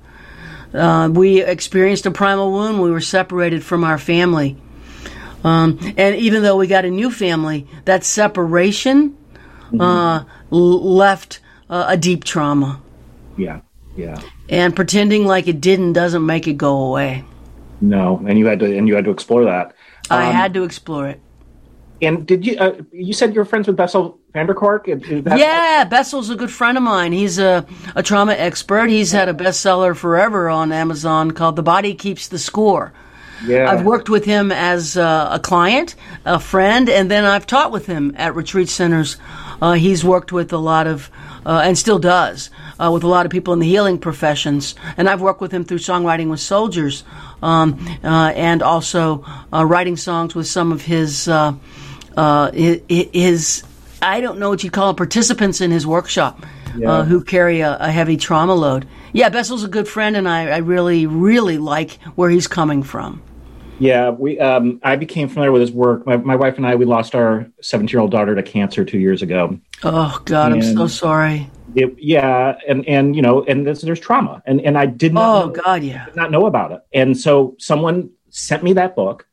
Uh, 0.73 1.11
we 1.13 1.43
experienced 1.43 2.07
a 2.07 2.11
primal 2.11 2.51
wound. 2.53 2.81
We 2.81 2.91
were 2.91 3.01
separated 3.01 3.63
from 3.63 3.85
our 3.85 3.99
family. 3.99 4.57
Um, 5.45 5.79
and 5.97 6.17
even 6.17 6.43
though 6.43 6.57
we 6.57 6.67
got 6.67 6.85
a 6.85 6.91
new 6.91 7.11
family, 7.11 7.67
that 7.85 8.05
separation 8.05 9.17
mm-hmm. 9.67 9.81
uh, 9.81 10.25
l- 10.51 10.95
left 10.95 11.41
uh, 11.69 11.87
a 11.89 11.97
deep 11.97 12.25
trauma. 12.25 12.81
Yeah, 13.37 13.61
yeah. 13.97 14.21
And 14.49 14.75
pretending 14.75 15.27
like 15.27 15.49
it 15.49 15.61
didn't 15.61 15.93
doesn't 15.95 16.25
make 16.25 16.47
it 16.47 16.55
go 16.59 16.87
away. 16.87 17.25
No, 17.81 18.23
and 18.27 18.39
you 18.39 18.47
had 18.47 18.61
to 18.61 18.77
and 18.79 18.87
you 18.89 18.95
had 18.95 19.05
to 19.05 19.11
explore 19.11 19.45
that. 19.45 19.75
I 20.11 20.27
Um, 20.29 20.35
had 20.35 20.55
to 20.55 20.65
explore 20.65 21.09
it. 21.09 21.21
And 22.01 22.27
did 22.27 22.45
you? 22.45 22.57
Uh, 22.59 22.75
you 22.93 23.13
said 23.13 23.33
you 23.35 23.41
were 23.41 23.45
friends 23.45 23.67
with 23.69 23.77
Bessel 23.77 24.19
van 24.33 24.47
der 24.47 24.55
Kolk. 24.55 24.89
Is 24.89 25.01
that- 25.25 25.39
Yeah, 25.39 25.85
Bessel's 25.85 26.31
a 26.31 26.37
good 26.37 26.51
friend 26.51 26.77
of 26.77 26.83
mine. 26.83 27.13
He's 27.13 27.39
a, 27.39 27.65
a 27.95 28.03
trauma 28.03 28.33
expert. 28.33 28.89
He's 28.91 29.13
had 29.13 29.29
a 29.29 29.35
bestseller 29.35 29.95
forever 29.97 30.49
on 30.49 30.73
Amazon 30.73 31.31
called 31.31 31.55
The 31.55 31.63
Body 31.63 31.95
Keeps 31.95 32.27
the 32.29 32.39
Score. 32.41 32.93
yeah. 33.47 33.71
I've 33.71 33.85
worked 33.85 34.09
with 34.09 34.25
him 34.25 34.51
as 34.51 34.97
uh, 34.97 35.29
a 35.33 35.39
client, 35.39 35.95
a 36.25 36.41
friend, 36.41 36.89
and 36.89 37.09
then 37.09 37.25
I've 37.25 37.47
taught 37.47 37.71
with 37.71 37.87
him 37.87 38.15
at 38.17 38.35
retreat 38.35 38.69
centers. 38.69 39.17
Uh, 39.61 39.73
he's 39.75 40.05
worked 40.05 40.33
with 40.33 40.53
a 40.53 40.59
lot 40.59 40.89
of, 40.89 41.09
uh, 41.47 41.63
and 41.65 41.77
still 41.77 41.99
does, 41.99 42.51
uh, 42.79 42.91
with 42.93 43.05
a 43.05 43.09
lot 43.09 43.27
of 43.27 43.33
people 43.33 43.53
in 43.53 43.59
the 43.61 43.67
healing 43.69 43.99
professions. 43.99 44.75
And 44.97 45.09
I've 45.09 45.21
worked 45.21 45.41
with 45.41 45.53
him 45.53 45.65
through 45.65 45.79
songwriting 45.79 46.31
with 46.31 46.41
soldiers, 46.41 47.05
um, 47.43 47.79
uh, 48.05 48.33
and 48.35 48.63
also 48.63 49.25
uh, 49.53 49.65
writing 49.65 49.97
songs 49.97 50.35
with 50.35 50.47
some 50.47 50.73
of 50.73 50.83
his, 50.83 51.29
uh, 51.29 51.55
uh, 52.17 52.51
hi- 52.53 52.83
hi- 52.91 53.11
his, 53.13 53.63
I 54.01 54.21
don't 54.21 54.39
know 54.39 54.51
what 54.51 54.63
you'd 54.65 54.73
call 54.73 54.89
them, 54.89 54.97
participants 54.97 55.61
in 55.61 55.71
his 55.71 55.87
workshop. 55.87 56.45
Uh, 56.89 57.05
who 57.05 57.23
carry 57.23 57.61
a, 57.61 57.77
a 57.79 57.91
heavy 57.91 58.17
trauma 58.17 58.55
load. 58.55 58.89
Yeah, 59.13 59.29
Bessel's 59.29 59.63
a 59.63 59.69
good 59.69 59.87
friend, 59.87 60.17
and 60.17 60.27
I, 60.27 60.49
I 60.49 60.57
really, 60.57 61.07
really 61.07 61.59
like 61.59 61.99
where 62.15 62.31
he's 62.31 62.49
coming 62.49 62.83
from. 62.83 63.21
Yeah, 63.79 64.11
we. 64.11 64.39
Um, 64.39 64.81
I 64.83 64.97
became 64.97 65.29
familiar 65.29 65.51
with 65.53 65.61
his 65.63 65.73
work. 65.73 66.07
My, 66.07 66.17
my 66.17 66.37
wife 66.37 66.57
and 66.57 66.67
I, 66.67 66.75
we 66.75 66.85
lost 66.85 67.15
our 67.15 67.51
17 67.63 67.93
year 67.93 68.01
old 68.01 68.11
daughter 68.11 68.35
to 68.35 68.43
cancer 68.43 68.85
two 68.85 68.99
years 68.99 69.23
ago. 69.23 69.59
Oh 69.83 70.21
God, 70.25 70.53
I'm 70.53 70.63
so 70.63 70.87
sorry. 70.87 71.51
It, 71.75 71.97
yeah, 71.99 72.57
and 72.69 72.87
and 72.87 73.17
you 73.17 73.23
know, 73.23 73.43
and 73.45 73.67
there's, 73.67 73.81
there's 73.81 73.99
trauma, 74.01 74.43
and 74.47 74.61
and 74.61 74.77
I 74.77 74.87
did 74.87 75.15
not 75.15 75.45
Oh 75.45 75.47
know, 75.47 75.53
God, 75.53 75.83
yeah. 75.83 76.05
did 76.05 76.17
not 76.17 76.31
know 76.31 76.47
about 76.47 76.73
it, 76.73 76.83
and 76.93 77.17
so 77.17 77.57
someone 77.59 78.11
sent 78.29 78.63
me 78.63 78.75
that 78.75 78.95
book, 78.95 79.27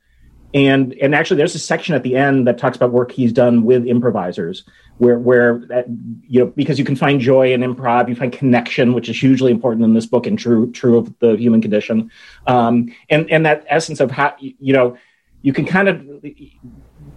and 0.54 0.94
and 0.94 1.14
actually 1.14 1.38
there's 1.38 1.56
a 1.56 1.60
section 1.60 1.96
at 1.96 2.04
the 2.04 2.16
end 2.16 2.48
that 2.48 2.58
talks 2.58 2.76
about 2.76 2.92
work 2.92 3.12
he's 3.12 3.32
done 3.32 3.64
with 3.64 3.86
improvisers, 3.86 4.64
where 4.98 5.20
where 5.20 5.60
that, 5.68 5.86
you 6.28 6.40
know 6.40 6.48
because 6.48 6.80
you 6.80 6.86
can 6.86 6.96
find 6.96 7.22
joy 7.22 7.54
in 7.54 7.62
improv, 7.62 8.10
you 8.10 8.16
find 8.16 8.34
connection, 8.34 8.94
which 8.94 9.10
is 9.10 9.20
hugely 9.20 9.52
important 9.52 9.86
in 9.86 9.94
this 9.94 10.06
book 10.06 10.26
and 10.26 10.40
true 10.40 10.72
true 10.72 10.98
of 10.98 11.14
the 11.20 11.36
human 11.36 11.62
condition, 11.62 12.12
um, 12.48 12.94
and 13.10 13.30
and 13.30 13.46
that 13.46 13.66
essence 13.68 14.00
of 14.00 14.10
how 14.10 14.36
you 14.40 14.74
know 14.74 14.98
you 15.42 15.54
can 15.54 15.66
kind 15.66 15.88
of 15.88 16.06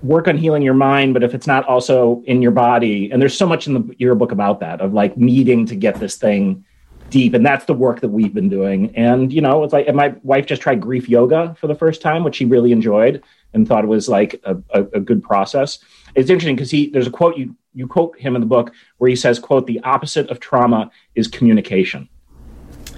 work 0.03 0.29
on 0.29 0.37
healing 0.37 0.63
your 0.63 0.75
mind, 0.75 1.15
but 1.15 1.23
if 1.23 1.33
it's 1.35 1.47
not 1.47 1.65
also 1.67 2.23
in 2.27 2.43
your 2.43 2.51
body, 2.51 3.11
and 3.11 3.23
there's 3.23 3.37
so 3.37 3.47
much 3.47 3.67
in 3.67 3.75
the, 3.75 3.95
your 3.99 4.15
book 4.15 4.33
about 4.33 4.61
that 4.61 4.81
of 4.81 4.93
like 4.93 5.17
needing 5.17 5.65
to 5.67 5.77
get 5.77 5.97
this 5.97 6.17
thing 6.17 6.65
deep, 7.13 7.35
and 7.35 7.45
that's 7.47 7.67
the 7.67 7.75
work 7.75 8.01
that 8.01 8.09
we've 8.09 8.35
been 8.35 8.49
doing. 8.49 8.93
And 8.97 9.33
you 9.33 9.41
know, 9.41 9.63
it's 9.63 9.73
like 9.73 9.87
and 9.87 9.97
my 9.97 10.15
wife 10.23 10.47
just 10.47 10.63
tried 10.63 10.81
grief 10.81 11.09
yoga 11.09 11.55
for 11.61 11.69
the 11.69 11.75
first 11.75 12.03
time, 12.03 12.25
which 12.25 12.37
she 12.37 12.45
really 12.45 12.73
enjoyed 12.73 13.23
and 13.55 13.69
thought 13.69 13.85
it 13.85 13.89
was 13.89 14.09
like 14.09 14.41
a, 14.45 14.57
a, 14.71 14.83
a 14.95 15.01
good 15.01 15.23
process. 15.23 15.79
It's 16.15 16.31
interesting 16.31 16.57
because 16.57 16.71
he 16.71 16.89
there's 16.91 17.07
a 17.07 17.11
quote 17.11 17.37
you 17.37 17.55
you 17.75 17.87
quote 17.87 18.19
him 18.19 18.35
in 18.35 18.41
the 18.41 18.47
book 18.47 18.73
where 18.99 19.11
he 19.11 19.17
says, 19.17 19.39
"quote 19.39 19.67
The 19.67 19.81
opposite 19.81 20.29
of 20.31 20.41
trauma 20.41 20.91
is 21.15 21.29
communication." 21.29 22.09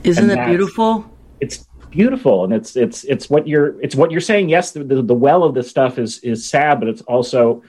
Isn't 0.05 0.31
And 0.31 0.40
it 0.40 0.46
beautiful? 0.46 1.11
it's 1.40 1.66
beautiful 1.90 2.44
and 2.44 2.53
it's 2.53 2.74
it's 2.74 3.05
it's 3.05 3.31
what 3.31 3.46
you're 3.46 3.81
it's 3.81 3.94
what 3.94 4.11
you're 4.11 4.20
saying 4.20 4.48
yes 4.48 4.72
the, 4.72 4.83
the, 4.83 5.00
the 5.03 5.14
well 5.14 5.44
of 5.44 5.55
this 5.55 5.70
stuff 5.70 5.98
is 5.98 6.18
is 6.20 6.48
sad 6.48 6.81
but 6.81 6.88
it's 6.88 7.03
also 7.03 7.62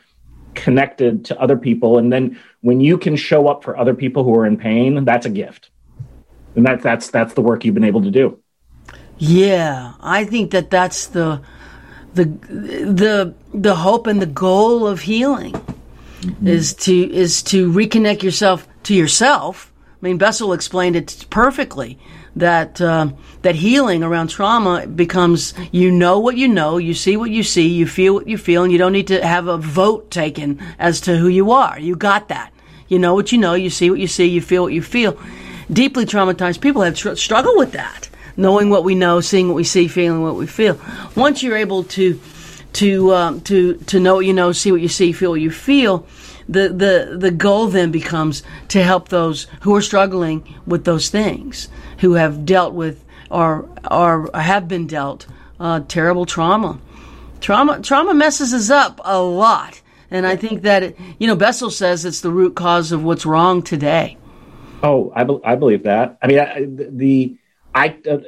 connected 0.56 1.24
to 1.26 1.40
other 1.40 1.58
people 1.58 2.00
and 2.00 2.12
then 2.12 2.40
when 2.62 2.82
you 2.82 2.98
can 2.98 3.16
show 3.16 3.48
up 3.48 3.64
for 3.64 3.78
other 3.78 3.94
people 3.94 4.24
who 4.24 4.34
are 4.36 4.46
in 4.46 4.58
pain 4.58 5.06
that's 5.06 5.28
a 5.28 5.30
gift 5.30 5.70
and 6.56 6.66
that 6.66 6.82
that's 6.82 7.10
that's 7.10 7.34
the 7.34 7.42
work 7.42 7.66
you've 7.66 7.76
been 7.76 7.84
able 7.84 8.02
to 8.02 8.12
do 8.12 8.40
Yeah, 9.18 9.94
I 10.02 10.26
think 10.26 10.52
that 10.52 10.70
that's 10.70 11.08
the 11.08 11.42
the 12.14 12.26
the 12.26 13.34
the 13.54 13.76
hope 13.76 14.08
and 14.08 14.22
the 14.22 14.26
goal 14.26 14.88
of 14.88 15.02
healing 15.02 15.56
is 16.44 16.74
to 16.74 17.14
is 17.14 17.44
to 17.44 17.72
reconnect 17.72 18.24
yourself 18.24 18.68
to 18.84 18.94
yourself. 18.94 19.72
I 20.02 20.06
mean, 20.06 20.18
Bessel 20.18 20.54
explained 20.54 20.96
it 20.96 21.26
perfectly 21.30 21.98
that 22.36 22.82
uh, 22.82 23.12
that 23.42 23.56
healing 23.56 24.04
around 24.04 24.30
trauma 24.30 24.88
becomes 24.88 25.54
you 25.72 25.92
know 25.92 26.20
what 26.20 26.38
you 26.38 26.48
know, 26.48 26.78
you 26.78 26.94
see 26.94 27.18
what 27.18 27.32
you 27.32 27.44
see, 27.44 27.68
you 27.68 27.88
feel 27.88 28.14
what 28.14 28.28
you 28.28 28.38
feel, 28.38 28.64
and 28.64 28.72
you 28.72 28.78
don't 28.78 28.92
need 28.92 29.08
to 29.08 29.26
have 29.26 29.48
a 29.48 29.58
vote 29.58 30.12
taken 30.12 30.60
as 30.78 31.02
to 31.02 31.18
who 31.18 31.28
you 31.28 31.52
are. 31.52 31.80
You 31.80 31.96
got 31.96 32.28
that. 32.30 32.52
You 32.88 33.00
know 33.00 33.16
what 33.16 33.32
you 33.32 33.38
know, 33.38 33.54
you 33.54 33.70
see 33.70 33.90
what 33.90 34.00
you 34.00 34.08
see, 34.08 34.26
you 34.26 34.42
feel 34.42 34.64
what 34.64 34.74
you 34.74 34.82
feel. 34.82 35.18
Deeply 35.72 36.06
traumatized 36.06 36.62
people 36.62 36.82
have 36.84 36.96
tr- 36.96 37.16
struggled 37.16 37.58
with 37.58 37.72
that, 37.72 38.10
knowing 38.38 38.70
what 38.70 38.84
we 38.84 38.96
know, 38.96 39.22
seeing 39.22 39.48
what 39.48 39.56
we 39.56 39.64
see, 39.64 39.88
feeling 39.88 40.22
what 40.22 40.36
we 40.36 40.46
feel. 40.46 40.80
Once 41.16 41.42
you're 41.42 41.58
able 41.58 41.84
to 41.84 42.20
to 42.74 43.14
um, 43.14 43.42
to 43.42 43.76
to 43.76 44.00
know 44.00 44.16
what 44.16 44.26
you 44.26 44.34
know, 44.34 44.52
see 44.52 44.72
what 44.72 44.82
you 44.82 44.88
see, 44.88 45.12
feel 45.12 45.32
what 45.32 45.42
you 45.42 45.52
feel. 45.52 46.06
The, 46.48 46.70
the 46.70 47.18
the 47.18 47.32
goal 47.32 47.68
then 47.68 47.92
becomes 47.92 48.44
to 48.68 48.84
help 48.84 49.10
those 49.10 49.48
who 49.62 49.76
are 49.76 49.82
struggling 49.82 50.56
with 50.68 50.86
those 50.86 51.10
things, 51.10 51.70
who 52.00 52.14
have 52.14 52.46
dealt 52.46 52.74
with 52.74 53.04
or 53.32 53.68
or 53.90 54.30
have 54.36 54.68
been 54.68 54.86
dealt 54.86 55.26
uh, 55.60 55.82
terrible 55.88 56.26
trauma. 56.26 56.80
Trauma 57.42 57.82
trauma 57.82 58.14
messes 58.14 58.54
us 58.54 58.70
up 58.70 59.02
a 59.04 59.20
lot, 59.22 59.82
and 60.12 60.28
I 60.28 60.36
think 60.36 60.62
that 60.62 60.84
it, 60.84 60.98
you 61.18 61.28
know 61.28 61.36
Bessel 61.36 61.72
says 61.72 62.06
it's 62.06 62.22
the 62.22 62.32
root 62.32 62.56
cause 62.56 62.92
of 62.92 63.04
what's 63.04 63.26
wrong 63.26 63.64
today. 63.64 64.18
Oh 64.84 65.12
i, 65.16 65.24
be- 65.24 65.40
I 65.44 65.56
believe 65.56 65.84
that. 65.84 66.18
I 66.22 66.28
mean 66.28 66.40
I, 66.40 66.66
the 66.68 67.38
i 67.74 67.90
uh, 68.10 68.20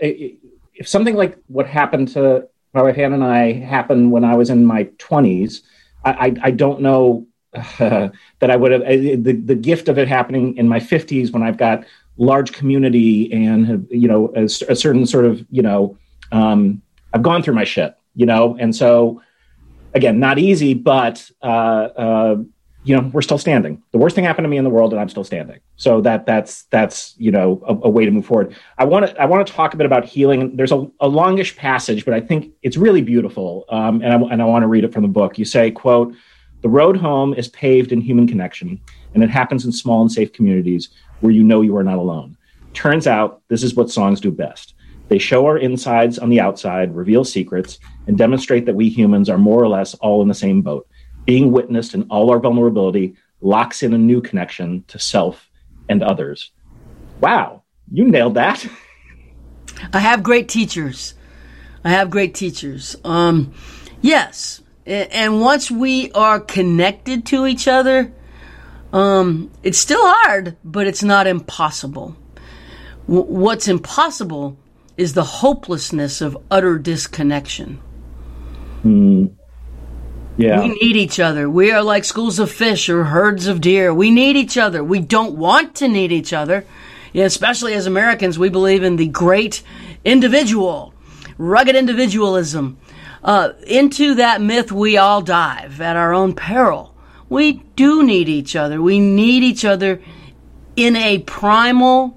if 0.74 0.88
something 0.88 1.16
like 1.16 1.38
what 1.48 1.68
happened 1.68 2.10
to 2.10 2.48
my 2.74 2.82
wife 2.82 2.96
Hannah 2.96 3.16
and 3.16 3.24
i 3.24 3.54
happened 3.54 4.12
when 4.12 4.24
i 4.24 4.36
was 4.36 4.50
in 4.50 4.66
my 4.66 4.86
20s 4.98 5.62
i 6.06 6.12
i, 6.12 6.36
I 6.44 6.52
don't 6.52 6.82
know 6.82 7.28
uh, 7.54 8.10
that 8.40 8.52
I 8.52 8.56
would 8.56 8.72
have 8.72 8.82
uh, 8.82 8.90
the 8.90 9.34
the 9.34 9.56
gift 9.56 9.88
of 9.88 9.98
it 9.98 10.08
happening 10.08 10.58
in 10.58 10.68
my 10.68 10.80
50s 10.80 11.32
when 11.32 11.44
I've 11.44 11.58
got 11.58 11.86
large 12.18 12.52
community 12.52 13.32
and 13.32 13.88
you 13.90 14.08
know 14.08 14.32
a, 14.36 14.44
a 14.44 14.76
certain 14.76 15.06
sort 15.06 15.26
of 15.26 15.46
you 15.50 15.62
know 15.62 15.98
um, 16.32 16.82
I've 17.14 17.24
gone 17.24 17.42
through 17.42 17.56
my 17.56 17.64
shit 17.64 17.98
you 18.18 18.26
know? 18.26 18.58
And 18.60 18.76
so 18.76 19.22
again 19.94 20.20
not 20.20 20.38
easy 20.38 20.74
but 20.74 21.32
uh, 21.42 21.88
uh, 22.06 22.36
you 22.88 22.96
know 22.96 23.10
we're 23.14 23.22
still 23.22 23.38
standing 23.38 23.82
the 23.92 23.98
worst 23.98 24.16
thing 24.16 24.24
happened 24.24 24.46
to 24.46 24.50
me 24.50 24.58
in 24.58 24.64
the 24.64 24.70
world 24.70 24.94
and 24.94 25.00
I'm 25.00 25.10
still 25.10 25.24
standing 25.24 25.60
so 25.76 26.02
that 26.02 26.26
that's 26.26 26.64
that's 26.66 27.16
you 27.18 27.32
know 27.32 27.62
a, 27.68 27.74
a 27.88 27.90
way 27.90 28.06
to 28.06 28.12
move 28.12 28.26
forward 28.26 28.56
I 28.78 28.86
want 28.86 29.08
to 29.08 29.22
I 29.22 29.26
want 29.26 29.46
to 29.46 29.54
talk 29.54 29.74
a 29.74 29.78
bit 29.78 29.86
about 29.86 30.06
healing 30.06 30.56
there's 30.56 30.72
a, 30.72 30.90
a 31.00 31.08
longish 31.08 31.56
passage 31.56 32.06
but 32.06 32.14
I 32.14 32.22
think 32.22 32.54
it's 32.64 32.78
really 32.78 33.02
beautiful 33.02 33.66
um, 33.70 34.02
and 34.02 34.14
I, 34.14 34.18
and 34.32 34.42
I 34.42 34.46
want 34.46 34.64
to 34.64 34.68
read 34.68 34.84
it 34.84 34.94
from 34.94 35.04
the 35.04 35.10
book 35.10 35.38
you 35.38 35.46
say 35.46 35.72
quote 35.72 36.14
the 36.62 36.70
road 36.70 36.98
home 36.98 37.34
is 37.36 37.48
paved 37.50 37.92
in 37.92 38.02
human 38.02 38.28
connection, 38.28 38.82
and 39.14 39.24
it 39.24 39.30
happens 39.30 39.64
in 39.64 39.72
small 39.72 40.02
and 40.02 40.12
safe 40.12 40.34
communities 40.34 40.90
where 41.20 41.32
you 41.32 41.44
know 41.44 41.62
you 41.62 41.78
are 41.78 41.84
not 41.84 42.00
alone. 42.00 42.36
Turns 42.74 43.06
out 43.06 43.42
this 43.48 43.64
is 43.64 43.76
what 43.76 43.92
songs 43.92 44.20
do 44.20 44.32
best. 44.32 44.74
They 45.08 45.20
show 45.20 45.46
our 45.46 45.58
insides 45.58 46.20
on 46.20 46.30
the 46.30 46.40
outside, 46.40 46.96
reveal 46.96 47.24
secrets, 47.24 47.80
and 48.08 48.18
demonstrate 48.18 48.66
that 48.66 48.76
we 48.76 48.90
humans 48.90 49.30
are 49.30 49.38
more 49.38 49.62
or 49.62 49.68
less 49.68 49.94
all 49.96 50.22
in 50.22 50.28
the 50.28 50.34
same 50.34 50.62
boat. 50.62 50.88
Being 51.28 51.52
witnessed 51.52 51.94
in 51.94 52.04
all 52.10 52.32
our 52.32 52.40
vulnerability 52.40 53.16
locks 53.42 53.84
in 53.84 53.94
a 53.94 53.98
new 53.98 54.22
connection 54.22 54.84
to 54.88 54.98
self 54.98 55.48
and 55.88 56.02
others. 56.02 56.52
Wow, 57.22 57.64
you 57.92 58.06
nailed 58.06 58.34
that. 58.36 58.66
I 59.94 60.00
have 60.00 60.24
great 60.24 60.50
teachers. 60.50 61.14
I 61.84 61.90
have 61.90 62.10
great 62.10 62.34
teachers. 62.34 62.96
Um, 63.04 63.54
yes, 64.02 64.62
and 64.86 65.42
once 65.42 65.70
we 65.70 66.12
are 66.14 66.40
connected 66.40 67.26
to 67.28 67.46
each 67.46 67.68
other, 67.68 68.12
um, 68.94 69.52
it's 69.64 69.78
still 69.78 70.02
hard, 70.02 70.58
but 70.64 70.88
it's 70.88 71.04
not 71.04 71.28
impossible. 71.28 72.16
W- 73.08 73.26
what's 73.26 73.68
impossible 73.68 74.58
is 74.96 75.14
the 75.14 75.24
hopelessness 75.24 76.22
of 76.22 76.38
utter 76.50 76.80
disconnection. 76.80 77.80
Yeah. 80.38 80.62
We 80.62 80.70
need 80.70 80.96
each 80.96 81.20
other. 81.20 81.50
We 81.50 81.72
are 81.72 81.82
like 81.82 82.06
schools 82.06 82.38
of 82.38 82.52
fish 82.52 82.90
or 82.90 83.06
herds 83.06 83.48
of 83.48 83.60
deer. 83.60 83.94
We 83.94 84.12
need 84.12 84.36
each 84.36 84.58
other. 84.58 84.84
We 84.84 85.00
don't 85.00 85.36
want 85.36 85.76
to 85.76 85.88
need 85.88 86.12
each 86.12 86.32
other. 86.32 86.66
Yeah, 87.12 87.26
especially 87.26 87.74
as 87.74 87.88
Americans, 87.88 88.38
we 88.38 88.50
believe 88.50 88.84
in 88.84 88.98
the 88.98 89.08
great 89.08 89.64
individual, 90.06 90.94
rugged 91.38 91.76
individualism. 91.76 92.78
Uh, 93.24 93.54
into 93.66 94.16
that 94.16 94.40
myth, 94.40 94.72
we 94.72 94.98
all 94.98 95.22
dive 95.22 95.82
at 95.82 95.96
our 95.96 96.14
own 96.14 96.34
peril. 96.36 96.94
We 97.30 97.54
do 97.76 98.04
need 98.04 98.30
each 98.30 98.56
other. 98.56 98.82
We 98.82 99.00
need 99.00 99.44
each 99.44 99.66
other 99.66 100.02
in 100.76 100.96
a 100.96 101.18
primal, 101.20 102.16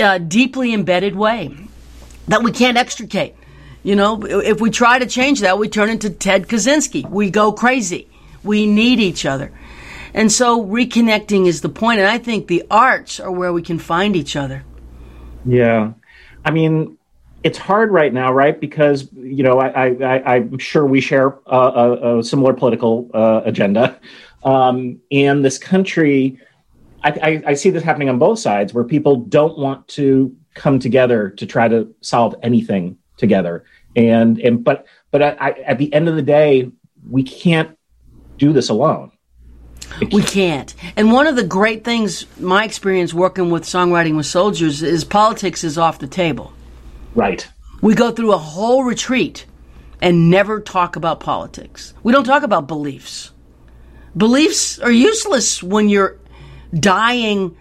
uh, 0.00 0.18
deeply 0.18 0.72
embedded 0.72 1.14
way 1.14 1.54
that 2.28 2.42
we 2.42 2.50
can't 2.50 2.78
extricate. 2.78 3.34
You 3.82 3.96
know, 3.96 4.22
if 4.24 4.60
we 4.60 4.70
try 4.70 4.98
to 4.98 5.06
change 5.06 5.40
that, 5.40 5.58
we 5.58 5.68
turn 5.68 5.90
into 5.90 6.08
Ted 6.10 6.46
Kaczynski. 6.46 7.08
We 7.08 7.30
go 7.30 7.52
crazy. 7.52 8.08
We 8.44 8.66
need 8.66 9.00
each 9.00 9.26
other. 9.26 9.52
And 10.14 10.30
so 10.30 10.64
reconnecting 10.64 11.46
is 11.46 11.62
the 11.62 11.68
point. 11.68 12.00
and 12.00 12.08
I 12.08 12.18
think 12.18 12.46
the 12.46 12.64
arts 12.70 13.18
are 13.18 13.32
where 13.32 13.52
we 13.52 13.62
can 13.62 13.78
find 13.78 14.14
each 14.14 14.36
other. 14.36 14.64
Yeah. 15.44 15.92
I 16.44 16.50
mean, 16.50 16.98
it's 17.42 17.58
hard 17.58 17.90
right 17.90 18.12
now, 18.12 18.32
right? 18.32 18.58
Because 18.60 19.08
you 19.12 19.42
know, 19.42 19.58
I, 19.58 20.36
am 20.36 20.58
sure 20.58 20.86
we 20.86 21.00
share 21.00 21.38
a, 21.46 21.56
a, 21.56 22.18
a 22.18 22.22
similar 22.22 22.52
political 22.52 23.10
uh, 23.12 23.42
agenda, 23.44 23.98
um, 24.44 25.00
and 25.10 25.44
this 25.44 25.58
country. 25.58 26.38
I, 27.04 27.10
I, 27.10 27.42
I 27.48 27.54
see 27.54 27.70
this 27.70 27.82
happening 27.82 28.08
on 28.08 28.20
both 28.20 28.38
sides, 28.38 28.72
where 28.72 28.84
people 28.84 29.16
don't 29.16 29.58
want 29.58 29.88
to 29.88 30.36
come 30.54 30.78
together 30.78 31.30
to 31.30 31.46
try 31.46 31.66
to 31.66 31.92
solve 32.00 32.36
anything 32.44 32.96
together, 33.16 33.64
and 33.96 34.38
and 34.38 34.64
but 34.64 34.86
but 35.10 35.22
I, 35.22 35.50
at 35.66 35.78
the 35.78 35.92
end 35.92 36.08
of 36.08 36.16
the 36.16 36.22
day, 36.22 36.70
we 37.08 37.22
can't 37.22 37.76
do 38.38 38.52
this 38.52 38.68
alone. 38.68 39.12
We 40.00 40.22
can't. 40.22 40.74
And 40.96 41.12
one 41.12 41.26
of 41.26 41.36
the 41.36 41.44
great 41.44 41.84
things, 41.84 42.26
my 42.40 42.64
experience 42.64 43.12
working 43.12 43.50
with 43.50 43.64
songwriting 43.64 44.16
with 44.16 44.26
soldiers, 44.26 44.82
is 44.82 45.04
politics 45.04 45.64
is 45.64 45.76
off 45.76 45.98
the 45.98 46.06
table. 46.06 46.52
Right. 47.14 47.46
We 47.82 47.94
go 47.94 48.10
through 48.10 48.32
a 48.32 48.38
whole 48.38 48.84
retreat 48.84 49.44
and 50.00 50.30
never 50.30 50.60
talk 50.60 50.96
about 50.96 51.20
politics. 51.20 51.94
We 52.02 52.12
don't 52.12 52.24
talk 52.24 52.42
about 52.42 52.66
beliefs. 52.66 53.32
Beliefs 54.16 54.78
are 54.78 54.90
useless 54.90 55.62
when 55.62 55.88
you're 55.88 56.18
dying 56.74 57.56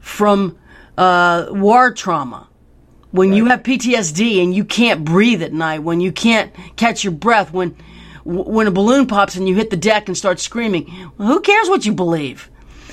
from 0.00 0.58
uh, 0.98 1.46
war 1.50 1.92
trauma. 1.92 2.48
When 3.12 3.30
right. 3.30 3.36
you 3.36 3.44
have 3.46 3.62
PTSD 3.62 4.42
and 4.42 4.54
you 4.54 4.64
can't 4.64 5.04
breathe 5.04 5.42
at 5.42 5.52
night, 5.52 5.82
when 5.82 6.00
you 6.00 6.12
can't 6.12 6.52
catch 6.76 7.04
your 7.04 7.12
breath, 7.12 7.52
when 7.52 7.76
when 8.24 8.66
a 8.66 8.72
balloon 8.72 9.06
pops 9.06 9.36
and 9.36 9.48
you 9.48 9.54
hit 9.54 9.70
the 9.70 9.76
deck 9.76 10.08
and 10.08 10.16
start 10.16 10.40
screaming, 10.40 10.92
well, 11.16 11.28
who 11.28 11.40
cares 11.40 11.68
what 11.68 11.86
you 11.86 11.92
believe? 11.92 12.50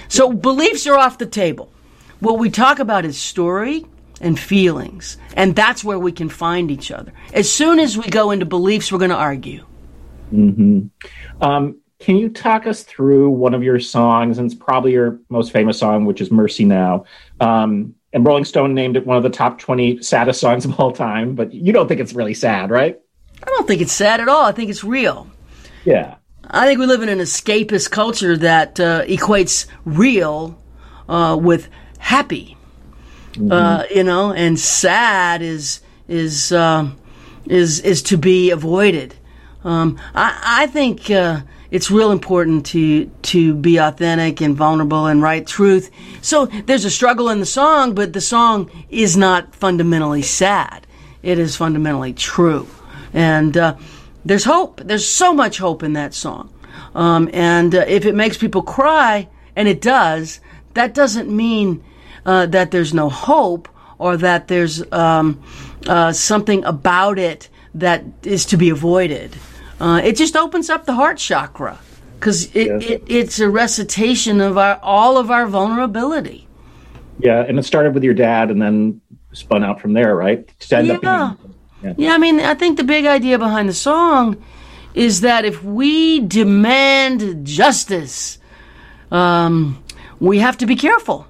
So 0.08 0.32
beliefs 0.32 0.86
are 0.86 0.96
off 0.96 1.18
the 1.18 1.26
table. 1.26 1.72
What 2.20 2.38
we 2.38 2.52
talk 2.52 2.78
about 2.78 3.04
is 3.04 3.18
story 3.18 3.86
and 4.22 4.40
feelings, 4.40 5.18
and 5.36 5.56
that's 5.56 5.84
where 5.84 5.98
we 5.98 6.12
can 6.12 6.30
find 6.30 6.70
each 6.70 6.92
other. 6.92 7.12
As 7.34 7.52
soon 7.52 7.80
as 7.80 7.98
we 7.98 8.08
go 8.10 8.30
into 8.32 8.46
beliefs, 8.46 8.92
we're 8.92 9.00
going 9.00 9.10
to 9.10 9.18
argue. 9.18 9.66
Mm-hmm. 10.32 11.44
Um, 11.44 11.80
can 12.00 12.18
you 12.18 12.30
talk 12.30 12.68
us 12.68 12.84
through 12.84 13.30
one 13.30 13.54
of 13.54 13.64
your 13.64 13.80
songs, 13.80 14.38
and 14.38 14.46
it's 14.46 14.56
probably 14.56 14.92
your 14.92 15.20
most 15.30 15.52
famous 15.52 15.80
song, 15.80 16.06
which 16.06 16.22
is 16.22 16.32
"Mercy 16.32 16.66
Now"? 16.66 17.06
Um, 17.40 17.96
and 18.14 18.26
Rolling 18.26 18.46
Stone 18.46 18.74
named 18.74 18.96
it 18.96 19.06
one 19.06 19.18
of 19.18 19.24
the 19.24 19.30
top 19.30 19.60
20 19.60 20.02
saddest 20.02 20.40
songs 20.40 20.66
of 20.66 20.80
all 20.80 20.92
time, 20.92 21.36
but 21.36 21.54
you 21.54 21.74
don't 21.74 21.88
think 21.88 22.00
it's 22.00 22.14
really 22.14 22.34
sad, 22.34 22.70
right? 22.70 23.00
I 23.42 23.46
don't 23.48 23.68
think 23.68 23.82
it's 23.82 23.92
sad 23.92 24.22
at 24.22 24.30
all. 24.30 24.46
I 24.46 24.52
think 24.52 24.70
it's 24.70 24.84
real. 24.84 25.28
Yeah. 25.84 26.16
I 26.50 26.68
think 26.68 26.80
we 26.80 26.86
live 26.86 27.02
in 27.02 27.10
an 27.10 27.20
escapist 27.20 27.90
culture 27.92 28.38
that 28.38 28.80
uh, 28.80 29.04
equates 29.06 29.66
real 29.86 30.62
uh, 31.10 31.38
with 31.42 31.70
happy. 31.98 32.56
Mm-hmm. 33.34 33.52
Uh, 33.52 33.84
you 33.94 34.04
know, 34.04 34.32
and 34.32 34.60
sad 34.60 35.42
is 35.42 35.82
is 36.08 36.52
uh, 36.52 36.90
is 37.46 37.80
is 37.80 38.04
to 38.04 38.18
be 38.18 38.52
avoided. 38.52 39.16
Um, 39.64 40.00
I, 40.14 40.64
I, 40.64 40.68
think 40.68 41.10
uh, 41.10 41.42
it's 41.74 41.90
real 41.90 42.12
important 42.12 42.68
to 42.68 43.06
to 43.24 43.56
be 43.56 43.78
authentic 43.78 44.42
and 44.42 44.56
vulnerable 44.56 45.08
and 45.08 45.24
write 45.24 45.48
truth. 45.48 45.90
So 46.22 46.46
there's 46.46 46.86
a 46.86 46.92
struggle 46.92 47.30
in 47.30 47.40
the 47.40 47.48
song, 47.48 47.96
but 47.96 48.14
the 48.14 48.22
song 48.22 48.70
is 48.92 49.18
not 49.18 49.56
fundamentally 49.56 50.22
sad. 50.22 50.86
It 51.24 51.40
is 51.40 51.56
fundamentally 51.56 52.14
true. 52.14 52.68
And 53.12 53.58
uh, 53.58 53.76
there's 54.24 54.44
hope. 54.44 54.82
There's 54.86 55.08
so 55.08 55.34
much 55.34 55.58
hope 55.58 55.82
in 55.82 55.94
that 55.94 56.14
song. 56.14 56.54
Um, 56.94 57.28
and 57.34 57.74
uh, 57.74 57.86
if 57.88 58.06
it 58.06 58.14
makes 58.14 58.38
people 58.38 58.62
cry, 58.62 59.28
and 59.56 59.68
it 59.68 59.82
does, 59.82 60.42
that 60.76 60.94
doesn't 60.94 61.36
mean 61.36 61.84
uh, 62.24 62.46
that 62.46 62.70
there's 62.70 62.94
no 62.94 63.10
hope 63.10 63.68
or 63.98 64.16
that 64.18 64.48
there's 64.48 64.84
um, 64.92 65.42
uh, 65.88 66.12
something 66.12 66.64
about 66.66 67.18
it 67.18 67.50
that 67.74 68.04
is 68.22 68.46
to 68.46 68.58
be 68.58 68.70
avoided. 68.70 69.36
Uh, 69.84 69.98
it 69.98 70.16
just 70.16 70.38
opens 70.38 70.70
up 70.70 70.86
the 70.86 70.94
heart 70.94 71.18
chakra 71.18 71.78
because 72.16 72.46
it, 72.56 72.68
yes. 72.68 72.84
it, 72.84 73.04
it's 73.06 73.40
a 73.40 73.50
recitation 73.50 74.40
of 74.40 74.58
our 74.58 74.80
all 74.82 75.18
of 75.18 75.30
our 75.30 75.46
vulnerability. 75.46 76.48
Yeah, 77.20 77.42
and 77.42 77.60
it 77.60 77.64
started 77.64 77.94
with 77.94 78.02
your 78.02 78.14
dad, 78.14 78.50
and 78.50 78.62
then 78.62 79.02
spun 79.34 79.62
out 79.62 79.82
from 79.82 79.92
there, 79.92 80.16
right? 80.16 80.50
yeah. 80.70 81.34
Yeah. 81.84 81.94
yeah, 81.98 82.14
I 82.14 82.18
mean, 82.18 82.40
I 82.40 82.54
think 82.54 82.78
the 82.78 82.86
big 82.86 83.06
idea 83.06 83.38
behind 83.38 83.68
the 83.68 83.74
song 83.74 84.42
is 84.94 85.20
that 85.20 85.44
if 85.44 85.62
we 85.66 86.22
demand 86.22 87.46
justice, 87.46 88.38
um, 89.12 89.84
we 90.22 90.40
have 90.40 90.58
to 90.60 90.66
be 90.66 90.78
careful. 90.78 91.28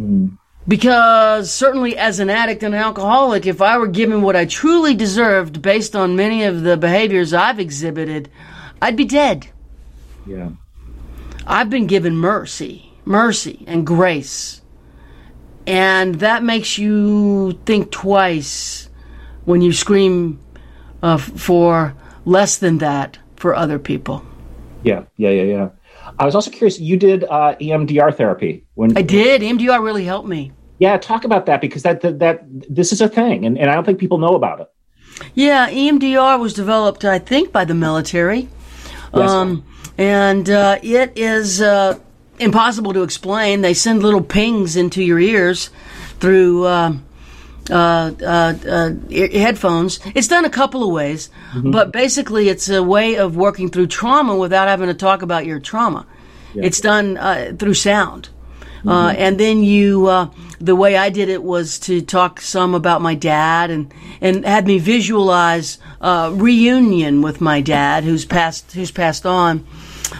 Mm. 0.00 0.37
Because 0.68 1.50
certainly, 1.50 1.96
as 1.96 2.20
an 2.20 2.28
addict 2.28 2.62
and 2.62 2.74
an 2.74 2.80
alcoholic, 2.80 3.46
if 3.46 3.62
I 3.62 3.78
were 3.78 3.88
given 3.88 4.20
what 4.20 4.36
I 4.36 4.44
truly 4.44 4.94
deserved 4.94 5.62
based 5.62 5.96
on 5.96 6.14
many 6.14 6.44
of 6.44 6.62
the 6.62 6.76
behaviors 6.76 7.32
I've 7.32 7.58
exhibited, 7.58 8.28
I'd 8.82 8.94
be 8.94 9.06
dead. 9.06 9.48
Yeah. 10.26 10.50
I've 11.46 11.70
been 11.70 11.86
given 11.86 12.18
mercy, 12.18 12.92
mercy, 13.06 13.64
and 13.66 13.86
grace. 13.86 14.60
And 15.66 16.16
that 16.16 16.42
makes 16.42 16.76
you 16.76 17.58
think 17.64 17.90
twice 17.90 18.90
when 19.46 19.62
you 19.62 19.72
scream 19.72 20.38
uh, 21.02 21.16
for 21.16 21.94
less 22.26 22.58
than 22.58 22.76
that 22.78 23.18
for 23.36 23.54
other 23.54 23.78
people. 23.78 24.22
Yeah, 24.82 25.04
yeah, 25.16 25.30
yeah, 25.30 25.42
yeah. 25.44 25.68
I 26.18 26.26
was 26.26 26.34
also 26.34 26.50
curious. 26.50 26.78
You 26.78 26.98
did 26.98 27.24
uh, 27.24 27.56
EMDR 27.58 28.14
therapy 28.14 28.66
when 28.74 28.96
I 28.98 29.02
did. 29.02 29.40
EMDR 29.40 29.82
really 29.82 30.04
helped 30.04 30.28
me. 30.28 30.52
Yeah, 30.78 30.96
talk 30.96 31.24
about 31.24 31.46
that 31.46 31.60
because 31.60 31.82
that 31.82 32.00
that, 32.02 32.18
that 32.20 32.44
this 32.68 32.92
is 32.92 33.00
a 33.00 33.08
thing, 33.08 33.44
and, 33.44 33.58
and 33.58 33.70
I 33.70 33.74
don't 33.74 33.84
think 33.84 33.98
people 33.98 34.18
know 34.18 34.34
about 34.34 34.60
it. 34.60 34.72
Yeah, 35.34 35.68
EMDR 35.68 36.38
was 36.38 36.54
developed, 36.54 37.04
I 37.04 37.18
think, 37.18 37.50
by 37.50 37.64
the 37.64 37.74
military, 37.74 38.48
yes. 39.14 39.30
um, 39.30 39.64
and 39.96 40.48
uh, 40.48 40.78
it 40.80 41.12
is 41.16 41.60
uh, 41.60 41.98
impossible 42.38 42.92
to 42.92 43.02
explain. 43.02 43.62
They 43.62 43.74
send 43.74 44.02
little 44.02 44.22
pings 44.22 44.76
into 44.76 45.02
your 45.02 45.18
ears 45.18 45.70
through. 46.20 46.66
Um, 46.66 47.04
uh, 47.70 48.12
uh, 48.22 48.54
uh, 48.66 48.94
headphones. 49.10 50.00
It's 50.14 50.26
done 50.26 50.46
a 50.46 50.50
couple 50.50 50.82
of 50.82 50.90
ways, 50.90 51.28
mm-hmm. 51.52 51.70
but 51.70 51.92
basically, 51.92 52.48
it's 52.48 52.70
a 52.70 52.82
way 52.82 53.16
of 53.16 53.36
working 53.36 53.68
through 53.68 53.88
trauma 53.88 54.36
without 54.36 54.68
having 54.68 54.88
to 54.88 54.94
talk 54.94 55.20
about 55.20 55.44
your 55.44 55.60
trauma. 55.60 56.06
Yeah. 56.54 56.64
It's 56.64 56.80
done 56.80 57.18
uh, 57.18 57.52
through 57.58 57.74
sound. 57.74 58.30
Uh, 58.86 59.10
mm-hmm. 59.10 59.20
and 59.20 59.40
then 59.40 59.62
you, 59.62 60.06
uh, 60.06 60.30
the 60.60 60.76
way 60.76 60.96
I 60.96 61.10
did 61.10 61.28
it 61.28 61.42
was 61.42 61.78
to 61.80 62.00
talk 62.00 62.40
some 62.40 62.74
about 62.74 63.00
my 63.00 63.14
dad 63.14 63.70
and, 63.70 63.92
and 64.20 64.44
had 64.44 64.66
me 64.66 64.78
visualize 64.78 65.78
reunion 66.00 67.22
with 67.22 67.40
my 67.40 67.60
dad 67.60 68.04
who's 68.04 68.24
passed 68.24 68.72
who's 68.72 68.90
passed 68.90 69.26
on. 69.26 69.66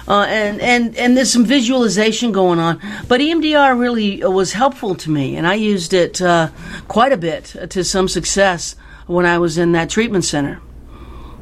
Uh, 0.07 0.27
and 0.29 0.61
and 0.61 0.97
and 0.97 1.17
there's 1.17 1.33
some 1.33 1.45
visualization 1.45 2.31
going 2.31 2.59
on. 2.59 2.81
But 3.09 3.21
EMDR 3.21 3.79
really 3.79 4.23
was 4.25 4.53
helpful 4.53 4.95
to 4.97 5.11
me, 5.11 5.37
and 5.37 5.47
I 5.47 5.55
used 5.55 5.95
it 5.95 6.21
uh, 6.21 6.51
quite 6.89 7.13
a 7.13 7.17
bit 7.17 7.57
to 7.71 7.83
some 7.85 8.09
success 8.09 8.77
when 9.07 9.25
I 9.25 9.39
was 9.39 9.57
in 9.57 9.73
that 9.73 9.89
treatment 9.89 10.25
center. 10.25 10.57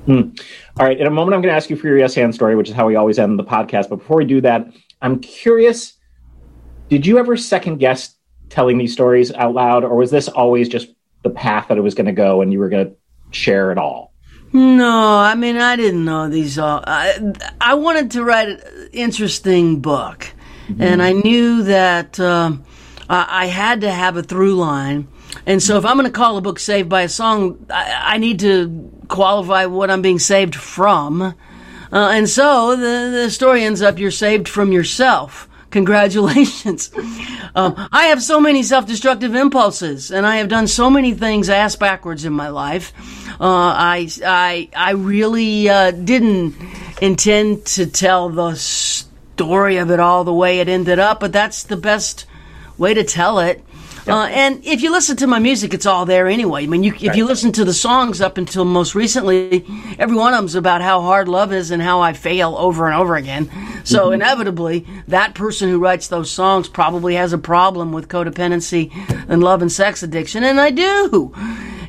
Hmm. 0.06 0.30
All 0.78 0.86
right, 0.86 0.98
in 0.98 1.06
a 1.06 1.10
moment, 1.10 1.34
I'm 1.34 1.42
going 1.42 1.52
to 1.52 1.56
ask 1.56 1.68
you 1.68 1.76
for 1.76 1.88
your 1.88 1.98
yes 1.98 2.16
and 2.16 2.32
story, 2.32 2.54
which 2.54 2.68
is 2.68 2.74
how 2.74 2.86
we 2.86 2.94
always 2.94 3.18
end 3.18 3.38
the 3.38 3.44
podcast. 3.44 3.88
But 3.88 3.96
before 3.96 4.18
we 4.18 4.24
do 4.24 4.40
that, 4.42 4.68
I'm 5.02 5.18
curious: 5.18 5.94
Did 6.88 7.04
you 7.04 7.18
ever 7.18 7.36
second 7.36 7.78
guess 7.78 8.15
telling 8.48 8.78
these 8.78 8.92
stories 8.92 9.32
out 9.32 9.54
loud, 9.54 9.84
or 9.84 9.96
was 9.96 10.10
this 10.10 10.28
always 10.28 10.68
just 10.68 10.88
the 11.22 11.30
path 11.30 11.68
that 11.68 11.78
it 11.78 11.82
was 11.82 11.94
going 11.94 12.06
to 12.06 12.12
go, 12.12 12.42
and 12.42 12.52
you 12.52 12.58
were 12.58 12.68
going 12.68 12.90
to 12.90 12.96
share 13.30 13.72
it 13.72 13.78
all? 13.78 14.12
No, 14.52 15.18
I 15.18 15.34
mean 15.34 15.56
I 15.56 15.76
didn't 15.76 16.04
know 16.04 16.28
these 16.28 16.58
all. 16.58 16.82
I, 16.86 17.32
I 17.60 17.74
wanted 17.74 18.12
to 18.12 18.24
write 18.24 18.48
an 18.48 18.88
interesting 18.92 19.80
book, 19.80 20.32
mm-hmm. 20.68 20.80
and 20.80 21.02
I 21.02 21.12
knew 21.12 21.64
that 21.64 22.18
um, 22.20 22.64
I, 23.08 23.42
I, 23.42 23.46
had 23.46 23.82
to 23.82 23.90
have 23.90 24.16
a 24.16 24.22
through 24.22 24.54
line. 24.54 25.08
And 25.44 25.62
so, 25.62 25.76
if 25.76 25.84
I'm 25.84 25.96
going 25.96 26.06
to 26.06 26.12
call 26.12 26.38
a 26.38 26.40
book 26.40 26.58
"Saved 26.58 26.88
by 26.88 27.02
a 27.02 27.08
Song," 27.08 27.66
I, 27.68 28.14
I 28.14 28.18
need 28.18 28.40
to 28.40 28.90
qualify 29.08 29.66
what 29.66 29.90
I'm 29.90 30.00
being 30.00 30.18
saved 30.18 30.54
from. 30.54 31.20
Uh, 31.20 31.34
and 31.92 32.28
so, 32.28 32.76
the 32.76 33.24
the 33.24 33.30
story 33.30 33.64
ends 33.64 33.82
up: 33.82 33.98
you're 33.98 34.10
saved 34.10 34.48
from 34.48 34.72
yourself. 34.72 35.45
Congratulations. 35.70 36.90
Um, 37.54 37.88
I 37.90 38.06
have 38.06 38.22
so 38.22 38.40
many 38.40 38.62
self 38.62 38.86
destructive 38.86 39.34
impulses, 39.34 40.10
and 40.10 40.26
I 40.26 40.36
have 40.36 40.48
done 40.48 40.66
so 40.66 40.90
many 40.90 41.14
things 41.14 41.48
ass 41.48 41.76
backwards 41.76 42.24
in 42.24 42.32
my 42.32 42.48
life. 42.48 42.92
Uh, 43.40 43.44
I, 43.44 44.08
I, 44.24 44.68
I 44.76 44.90
really 44.92 45.68
uh, 45.68 45.90
didn't 45.90 46.54
intend 47.02 47.66
to 47.66 47.86
tell 47.86 48.28
the 48.30 48.54
story 48.54 49.76
of 49.78 49.90
it 49.90 50.00
all 50.00 50.24
the 50.24 50.32
way 50.32 50.60
it 50.60 50.68
ended 50.68 50.98
up, 50.98 51.20
but 51.20 51.32
that's 51.32 51.64
the 51.64 51.76
best 51.76 52.26
way 52.78 52.94
to 52.94 53.04
tell 53.04 53.38
it. 53.38 53.62
Uh, 54.08 54.26
and 54.26 54.64
if 54.64 54.82
you 54.82 54.92
listen 54.92 55.16
to 55.16 55.26
my 55.26 55.38
music, 55.38 55.74
it's 55.74 55.86
all 55.86 56.06
there 56.06 56.28
anyway. 56.28 56.62
I 56.62 56.66
mean, 56.66 56.84
you, 56.84 56.94
if 57.00 57.16
you 57.16 57.24
listen 57.24 57.50
to 57.52 57.64
the 57.64 57.74
songs 57.74 58.20
up 58.20 58.38
until 58.38 58.64
most 58.64 58.94
recently, 58.94 59.64
every 59.98 60.16
one 60.16 60.32
of 60.32 60.38
them's 60.38 60.54
about 60.54 60.80
how 60.80 61.00
hard 61.00 61.28
love 61.28 61.52
is 61.52 61.70
and 61.70 61.82
how 61.82 62.00
I 62.00 62.12
fail 62.12 62.54
over 62.56 62.86
and 62.86 62.94
over 62.94 63.16
again. 63.16 63.50
So 63.84 64.04
mm-hmm. 64.04 64.14
inevitably, 64.14 64.86
that 65.08 65.34
person 65.34 65.68
who 65.68 65.78
writes 65.78 66.08
those 66.08 66.30
songs 66.30 66.68
probably 66.68 67.14
has 67.14 67.32
a 67.32 67.38
problem 67.38 67.92
with 67.92 68.08
codependency 68.08 68.90
and 69.28 69.42
love 69.42 69.60
and 69.60 69.72
sex 69.72 70.02
addiction, 70.02 70.44
and 70.44 70.60
I 70.60 70.70
do. 70.70 71.34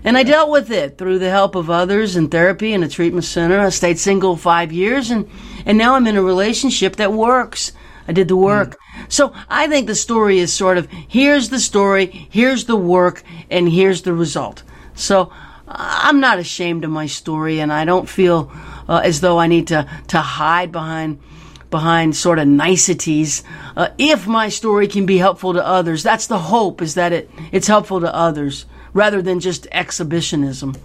And 0.03 0.17
I 0.17 0.23
dealt 0.23 0.49
with 0.49 0.71
it 0.71 0.97
through 0.97 1.19
the 1.19 1.29
help 1.29 1.55
of 1.55 1.69
others 1.69 2.15
and 2.15 2.31
therapy 2.31 2.73
and 2.73 2.83
a 2.83 2.87
treatment 2.87 3.25
center. 3.25 3.59
I 3.59 3.69
stayed 3.69 3.99
single 3.99 4.37
five 4.37 4.71
years 4.71 5.11
and, 5.11 5.29
and 5.65 5.77
now 5.77 5.95
I'm 5.95 6.07
in 6.07 6.15
a 6.15 6.21
relationship 6.21 6.95
that 6.95 7.11
works. 7.11 7.73
I 8.07 8.13
did 8.13 8.27
the 8.27 8.37
work. 8.37 8.71
Mm. 8.71 9.11
So 9.11 9.33
I 9.49 9.67
think 9.67 9.87
the 9.87 9.95
story 9.95 10.39
is 10.39 10.53
sort 10.53 10.77
of 10.77 10.87
here's 10.91 11.49
the 11.49 11.59
story, 11.59 12.27
here's 12.29 12.65
the 12.65 12.75
work, 12.75 13.23
and 13.49 13.69
here's 13.69 14.03
the 14.03 14.13
result. 14.13 14.63
So 14.95 15.31
I'm 15.67 16.19
not 16.19 16.39
ashamed 16.39 16.85
of 16.85 16.91
my 16.91 17.07
story, 17.07 17.59
and 17.59 17.71
I 17.71 17.85
don't 17.85 18.07
feel 18.07 18.51
uh, 18.87 19.01
as 19.03 19.21
though 19.21 19.39
I 19.39 19.47
need 19.47 19.67
to 19.67 19.87
to 20.07 20.19
hide 20.19 20.71
behind 20.71 21.19
behind 21.69 22.15
sort 22.15 22.39
of 22.39 22.47
niceties. 22.47 23.43
Uh, 23.75 23.89
if 23.97 24.27
my 24.27 24.49
story 24.49 24.87
can 24.87 25.05
be 25.05 25.17
helpful 25.17 25.53
to 25.53 25.65
others, 25.65 26.03
that's 26.03 26.27
the 26.27 26.39
hope 26.39 26.81
is 26.81 26.95
that 26.95 27.11
it 27.11 27.29
it's 27.51 27.67
helpful 27.67 27.99
to 27.99 28.13
others 28.13 28.65
rather 28.93 29.21
than 29.21 29.39
just 29.39 29.67
exhibitionism. 29.71 30.75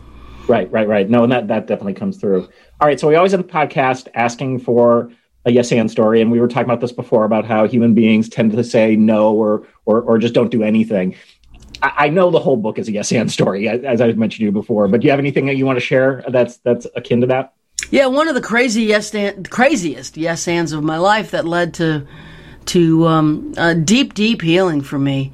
Right, 0.48 0.70
right, 0.72 0.88
right. 0.88 1.08
No, 1.08 1.22
and 1.22 1.32
that 1.32 1.48
that 1.48 1.66
definitely 1.66 1.94
comes 1.94 2.16
through. 2.16 2.48
All 2.80 2.88
right, 2.88 2.98
so 2.98 3.06
we 3.08 3.14
always 3.14 3.32
have 3.32 3.46
the 3.46 3.52
podcast 3.52 4.08
asking 4.14 4.58
for 4.60 5.12
a 5.44 5.50
yes 5.50 5.72
and 5.72 5.90
story, 5.90 6.20
and 6.20 6.30
we 6.30 6.40
were 6.40 6.48
talking 6.48 6.64
about 6.64 6.80
this 6.80 6.92
before 6.92 7.24
about 7.24 7.44
how 7.44 7.66
human 7.66 7.94
beings 7.94 8.28
tend 8.28 8.52
to 8.52 8.64
say 8.64 8.96
no 8.96 9.32
or 9.32 9.66
or, 9.84 10.00
or 10.02 10.18
just 10.18 10.34
don't 10.34 10.50
do 10.50 10.62
anything. 10.62 11.16
I 11.82 12.10
know 12.10 12.30
the 12.30 12.38
whole 12.38 12.56
book 12.56 12.78
is 12.78 12.88
a 12.88 12.92
yes 12.92 13.10
and 13.12 13.30
story, 13.30 13.68
as 13.68 14.00
I 14.00 14.06
mentioned 14.12 14.38
to 14.38 14.44
you 14.44 14.52
before. 14.52 14.86
But 14.86 15.00
do 15.00 15.06
you 15.06 15.10
have 15.10 15.18
anything 15.18 15.46
that 15.46 15.56
you 15.56 15.66
want 15.66 15.76
to 15.76 15.84
share 15.84 16.24
that's 16.28 16.58
that's 16.58 16.86
akin 16.94 17.22
to 17.22 17.26
that? 17.28 17.54
Yeah, 17.90 18.06
one 18.06 18.28
of 18.28 18.34
the 18.34 18.40
crazy 18.40 18.84
yes 18.84 19.14
and, 19.14 19.48
craziest 19.50 20.16
yes 20.16 20.46
ands 20.46 20.72
of 20.72 20.84
my 20.84 20.98
life 20.98 21.32
that 21.32 21.44
led 21.44 21.74
to 21.74 22.06
to 22.66 23.06
um, 23.06 23.52
deep 23.84 24.14
deep 24.14 24.42
healing 24.42 24.80
for 24.80 24.98
me 24.98 25.32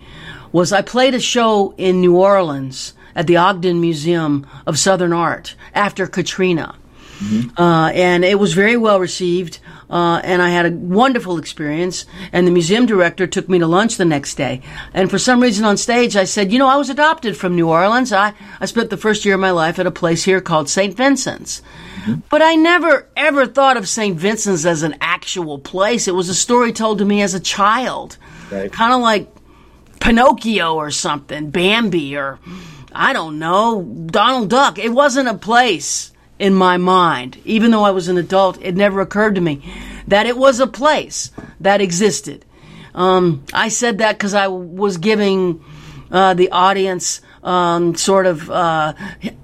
was 0.51 0.73
I 0.73 0.81
played 0.81 1.15
a 1.15 1.21
show 1.21 1.75
in 1.77 2.01
New 2.01 2.17
Orleans 2.17 2.95
at 3.15 3.27
the 3.27 3.37
Ogden 3.37 3.81
Museum 3.81 4.47
of 4.67 4.79
Southern 4.79 5.13
Art 5.13 5.55
after 5.75 6.07
Katrina. 6.07 6.75
Mm-hmm. 7.19 7.61
Uh, 7.61 7.91
and 7.91 8.25
it 8.25 8.39
was 8.39 8.55
very 8.55 8.77
well 8.77 9.01
received. 9.01 9.59
Uh, 9.91 10.21
and 10.23 10.43
I 10.43 10.51
had 10.51 10.67
a 10.67 10.71
wonderful 10.71 11.39
experience. 11.39 12.05
And 12.33 12.47
the 12.47 12.51
museum 12.51 12.87
director 12.87 13.27
took 13.27 13.49
me 13.49 13.59
to 13.59 13.67
lunch 13.67 13.97
the 13.97 14.05
next 14.05 14.35
day. 14.35 14.61
And 14.93 15.11
for 15.11 15.19
some 15.19 15.41
reason 15.41 15.65
on 15.65 15.77
stage, 15.77 16.17
I 16.17 16.25
said, 16.25 16.53
you 16.53 16.59
know, 16.59 16.69
I 16.69 16.77
was 16.77 16.91
adopted 16.91 17.37
from 17.37 17.57
New 17.57 17.69
Orleans. 17.69 18.13
I, 18.13 18.35
I 18.61 18.67
spent 18.67 18.91
the 18.91 18.97
first 18.97 19.25
year 19.25 19.35
of 19.35 19.41
my 19.41 19.51
life 19.51 19.79
at 19.79 19.87
a 19.87 19.91
place 19.91 20.25
here 20.25 20.41
called 20.41 20.69
St. 20.69 20.95
Vincent's. 20.95 21.63
Mm-hmm. 22.01 22.21
But 22.31 22.43
I 22.43 22.55
never 22.55 23.09
ever 23.17 23.47
thought 23.47 23.77
of 23.77 23.89
St. 23.89 24.19
Vincent's 24.19 24.65
as 24.65 24.83
an 24.83 24.97
actual 25.01 25.59
place. 25.59 26.07
It 26.07 26.15
was 26.15 26.29
a 26.29 26.35
story 26.35 26.73
told 26.73 26.99
to 26.99 27.05
me 27.05 27.23
as 27.23 27.35
a 27.35 27.41
child. 27.41 28.19
Right. 28.51 28.71
Kind 28.71 28.93
of 28.93 29.01
like 29.01 29.31
Pinocchio 30.01 30.75
or 30.75 30.91
something, 30.91 31.51
Bambi 31.51 32.17
or 32.17 32.39
I 32.93 33.13
don't 33.13 33.39
know, 33.39 33.83
Donald 34.07 34.51
Duck. 34.51 34.79
It 34.79 34.91
wasn't 34.91 35.29
a 35.29 35.35
place 35.35 36.13
in 36.39 36.55
my 36.55 36.77
mind. 36.77 37.41
Even 37.45 37.71
though 37.71 37.85
I 37.85 37.91
was 37.91 38.09
an 38.09 38.19
adult, 38.19 38.61
it 38.63 38.75
never 38.75 39.01
occurred 39.01 39.35
to 39.35 39.41
me 39.41 39.63
that 40.07 40.27
it 40.27 40.37
was 40.37 40.61
a 40.61 40.67
place 40.67 41.31
that 41.61 41.81
existed. 41.81 42.45
Um, 42.95 43.45
I 43.53 43.69
said 43.69 43.99
that 43.99 44.13
because 44.13 44.35
I 44.35 44.49
was 44.49 44.97
giving 44.97 45.63
uh, 46.11 46.35
the 46.35 46.51
audience 46.51 47.21
um, 47.43 47.95
sort 47.95 48.27
of 48.27 48.51
uh, 48.51 48.95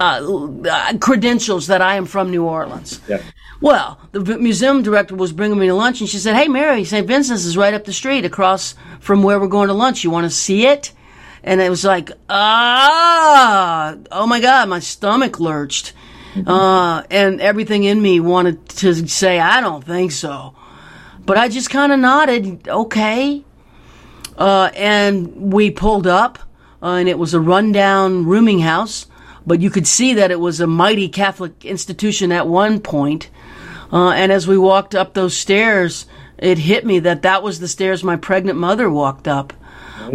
uh, 0.01 0.95
credentials 1.01 1.69
that 1.69 1.81
I 1.83 1.97
am 1.97 2.07
from 2.07 2.31
New 2.31 2.45
Orleans. 2.45 3.01
Yeah. 3.09 3.23
Well, 3.61 4.01
the 4.13 4.39
museum 4.39 4.83
director 4.83 5.15
was 5.15 5.33
bringing 5.33 5.59
me 5.59 5.69
to 5.69 5.75
lunch, 5.75 6.01
and 6.01 6.09
she 6.09 6.19
said, 6.19 6.35
"Hey, 6.37 6.49
Mary, 6.49 6.85
St. 6.85 7.07
Vincent's 7.07 7.45
is 7.45 7.57
right 7.57 7.73
up 7.73 7.85
the 7.85 7.93
street, 7.93 8.25
across 8.25 8.75
from 9.01 9.23
where 9.23 9.39
we're 9.39 9.47
going 9.47 9.69
to 9.69 9.75
lunch. 9.75 10.05
You 10.05 10.11
want 10.11 10.25
to 10.25 10.31
see 10.31 10.67
it?" 10.67 10.93
And 11.45 11.61
it 11.61 11.69
was 11.69 11.85
like, 11.85 12.11
ah, 12.31 13.97
oh 14.11 14.27
my 14.27 14.41
God, 14.41 14.69
my 14.71 14.81
stomach 14.81 15.39
lurched. 15.39 15.93
Uh, 16.47 17.03
and 17.11 17.41
everything 17.41 17.85
in 17.85 18.01
me 18.01 18.21
wanted 18.21 18.69
to 18.69 19.07
say, 19.07 19.39
I 19.39 19.61
don't 19.61 19.85
think 19.85 20.13
so. 20.13 20.55
But 21.25 21.39
I 21.39 21.49
just 21.49 21.71
kind 21.71 21.93
of 21.93 21.99
nodded, 22.01 22.69
okay. 22.69 23.45
Uh, 24.37 24.71
and 24.75 25.53
we 25.53 25.71
pulled 25.71 26.07
up, 26.07 26.39
uh, 26.83 26.95
and 26.95 27.09
it 27.09 27.19
was 27.19 27.35
a 27.35 27.41
rundown 27.41 28.27
rooming 28.27 28.59
house, 28.61 29.07
but 29.47 29.61
you 29.61 29.71
could 29.71 29.87
see 29.87 30.15
that 30.15 30.31
it 30.31 30.41
was 30.41 30.61
a 30.61 30.67
mighty 30.67 31.09
Catholic 31.09 31.65
institution 31.65 32.33
at 32.33 32.49
one 32.49 32.81
point. 32.81 33.31
Uh, 33.93 34.11
and 34.11 34.33
as 34.33 34.49
we 34.49 34.59
walked 34.59 34.95
up 34.95 35.15
those 35.15 35.37
stairs, 35.37 36.07
it 36.37 36.59
hit 36.59 36.85
me 36.85 36.99
that 36.99 37.23
that 37.23 37.43
was 37.43 37.61
the 37.61 37.69
stairs 37.69 38.03
my 38.03 38.17
pregnant 38.17 38.59
mother 38.59 38.91
walked 38.91 39.29
up 39.29 39.53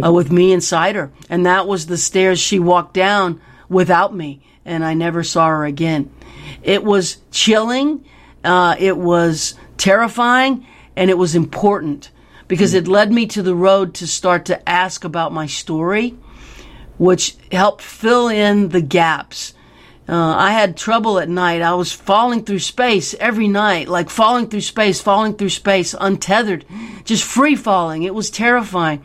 uh, 0.04 0.12
with 0.12 0.30
me 0.30 0.52
inside 0.52 0.96
her. 0.96 1.10
And 1.30 1.46
that 1.46 1.66
was 1.66 1.86
the 1.86 1.96
stairs 1.96 2.38
she 2.38 2.58
walked 2.58 2.92
down 2.92 3.40
without 3.68 4.14
me 4.14 4.42
and 4.64 4.84
I 4.84 4.94
never 4.94 5.22
saw 5.22 5.48
her 5.48 5.64
again. 5.64 6.10
It 6.62 6.84
was 6.84 7.18
chilling, 7.30 8.04
uh, 8.44 8.76
it 8.78 8.96
was 8.96 9.54
terrifying, 9.76 10.66
and 10.96 11.10
it 11.10 11.18
was 11.18 11.34
important 11.34 12.10
because 12.48 12.74
it 12.74 12.88
led 12.88 13.12
me 13.12 13.26
to 13.26 13.42
the 13.42 13.54
road 13.54 13.94
to 13.94 14.06
start 14.06 14.46
to 14.46 14.68
ask 14.68 15.04
about 15.04 15.32
my 15.32 15.46
story, 15.46 16.16
which 16.98 17.36
helped 17.52 17.82
fill 17.82 18.28
in 18.28 18.70
the 18.70 18.82
gaps. 18.82 19.54
Uh, 20.08 20.34
I 20.36 20.50
had 20.50 20.76
trouble 20.76 21.20
at 21.20 21.28
night. 21.28 21.62
I 21.62 21.74
was 21.74 21.92
falling 21.92 22.44
through 22.44 22.58
space 22.58 23.14
every 23.20 23.46
night, 23.46 23.86
like 23.86 24.10
falling 24.10 24.48
through 24.48 24.62
space, 24.62 25.00
falling 25.00 25.34
through 25.34 25.50
space, 25.50 25.94
untethered, 25.98 26.64
just 27.04 27.22
free 27.22 27.54
falling. 27.54 28.02
It 28.02 28.14
was 28.14 28.28
terrifying. 28.28 29.04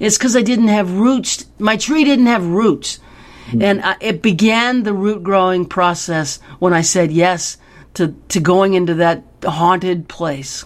It's 0.00 0.16
because 0.16 0.34
I 0.34 0.40
didn't 0.40 0.68
have 0.68 0.98
roots. 0.98 1.44
My 1.58 1.76
tree 1.76 2.04
didn't 2.04 2.26
have 2.26 2.46
roots. 2.46 2.98
Mm-hmm. 3.46 3.62
And 3.62 3.82
I, 3.82 3.96
it 4.00 4.22
began 4.22 4.82
the 4.82 4.92
root 4.92 5.22
growing 5.22 5.66
process 5.66 6.40
when 6.58 6.72
I 6.72 6.82
said 6.82 7.12
yes 7.12 7.58
to, 7.94 8.14
to 8.28 8.40
going 8.40 8.74
into 8.74 8.94
that 8.94 9.24
haunted 9.44 10.08
place. 10.08 10.64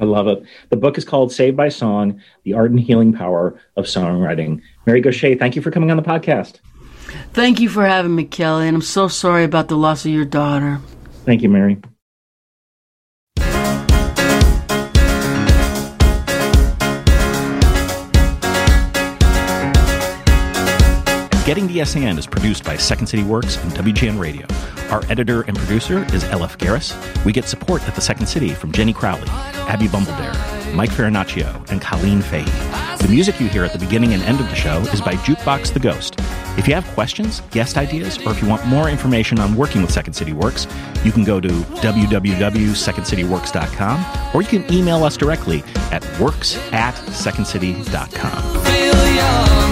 I 0.00 0.04
love 0.04 0.28
it. 0.28 0.42
The 0.70 0.76
book 0.76 0.96
is 0.96 1.04
called 1.04 1.32
Saved 1.32 1.56
by 1.56 1.68
Song 1.68 2.22
The 2.44 2.54
Art 2.54 2.70
and 2.70 2.80
Healing 2.80 3.12
Power 3.12 3.60
of 3.76 3.84
Songwriting. 3.84 4.62
Mary 4.86 5.00
Gauthier, 5.00 5.36
thank 5.36 5.56
you 5.56 5.62
for 5.62 5.70
coming 5.70 5.90
on 5.90 5.96
the 5.96 6.02
podcast. 6.02 6.60
Thank 7.32 7.60
you 7.60 7.68
for 7.68 7.84
having 7.84 8.14
me, 8.14 8.24
Kelly, 8.24 8.66
and 8.66 8.76
I'm 8.76 8.82
so 8.82 9.08
sorry 9.08 9.44
about 9.44 9.68
the 9.68 9.76
loss 9.76 10.04
of 10.04 10.12
your 10.12 10.24
daughter. 10.24 10.80
Thank 11.24 11.42
you, 11.42 11.48
Mary. 11.48 11.78
Getting 21.50 21.66
the 21.66 21.72
Yes 21.72 21.96
And 21.96 22.16
is 22.16 22.28
produced 22.28 22.62
by 22.62 22.76
Second 22.76 23.08
City 23.08 23.24
Works 23.24 23.56
and 23.64 23.72
WGN 23.72 24.20
Radio. 24.20 24.46
Our 24.88 25.02
editor 25.10 25.42
and 25.42 25.58
producer 25.58 26.04
is 26.14 26.22
LF 26.22 26.58
Garris. 26.58 26.94
We 27.24 27.32
get 27.32 27.46
support 27.46 27.82
at 27.88 27.96
the 27.96 28.00
Second 28.00 28.28
City 28.28 28.50
from 28.50 28.70
Jenny 28.70 28.92
Crowley, 28.92 29.26
Abby 29.66 29.88
Bumbledare, 29.88 30.32
Mike 30.76 30.90
Farinaccio, 30.90 31.68
and 31.72 31.82
Colleen 31.82 32.22
Fahey. 32.22 32.44
The 33.04 33.08
music 33.08 33.40
you 33.40 33.48
hear 33.48 33.64
at 33.64 33.72
the 33.72 33.80
beginning 33.80 34.14
and 34.14 34.22
end 34.22 34.38
of 34.38 34.48
the 34.48 34.54
show 34.54 34.78
is 34.92 35.00
by 35.00 35.14
Jukebox 35.14 35.72
the 35.72 35.80
Ghost. 35.80 36.14
If 36.56 36.68
you 36.68 36.74
have 36.74 36.86
questions, 36.94 37.42
guest 37.50 37.76
ideas, 37.76 38.24
or 38.24 38.30
if 38.30 38.40
you 38.40 38.46
want 38.48 38.64
more 38.66 38.88
information 38.88 39.40
on 39.40 39.56
working 39.56 39.82
with 39.82 39.90
Second 39.90 40.12
City 40.12 40.32
Works, 40.32 40.68
you 41.02 41.10
can 41.10 41.24
go 41.24 41.40
to 41.40 41.48
www.secondcityworks.com 41.48 44.36
or 44.36 44.42
you 44.42 44.48
can 44.48 44.72
email 44.72 45.02
us 45.02 45.16
directly 45.16 45.64
at 45.90 46.06
works 46.20 46.56
at 46.72 46.94
secondcity.com. 46.94 49.69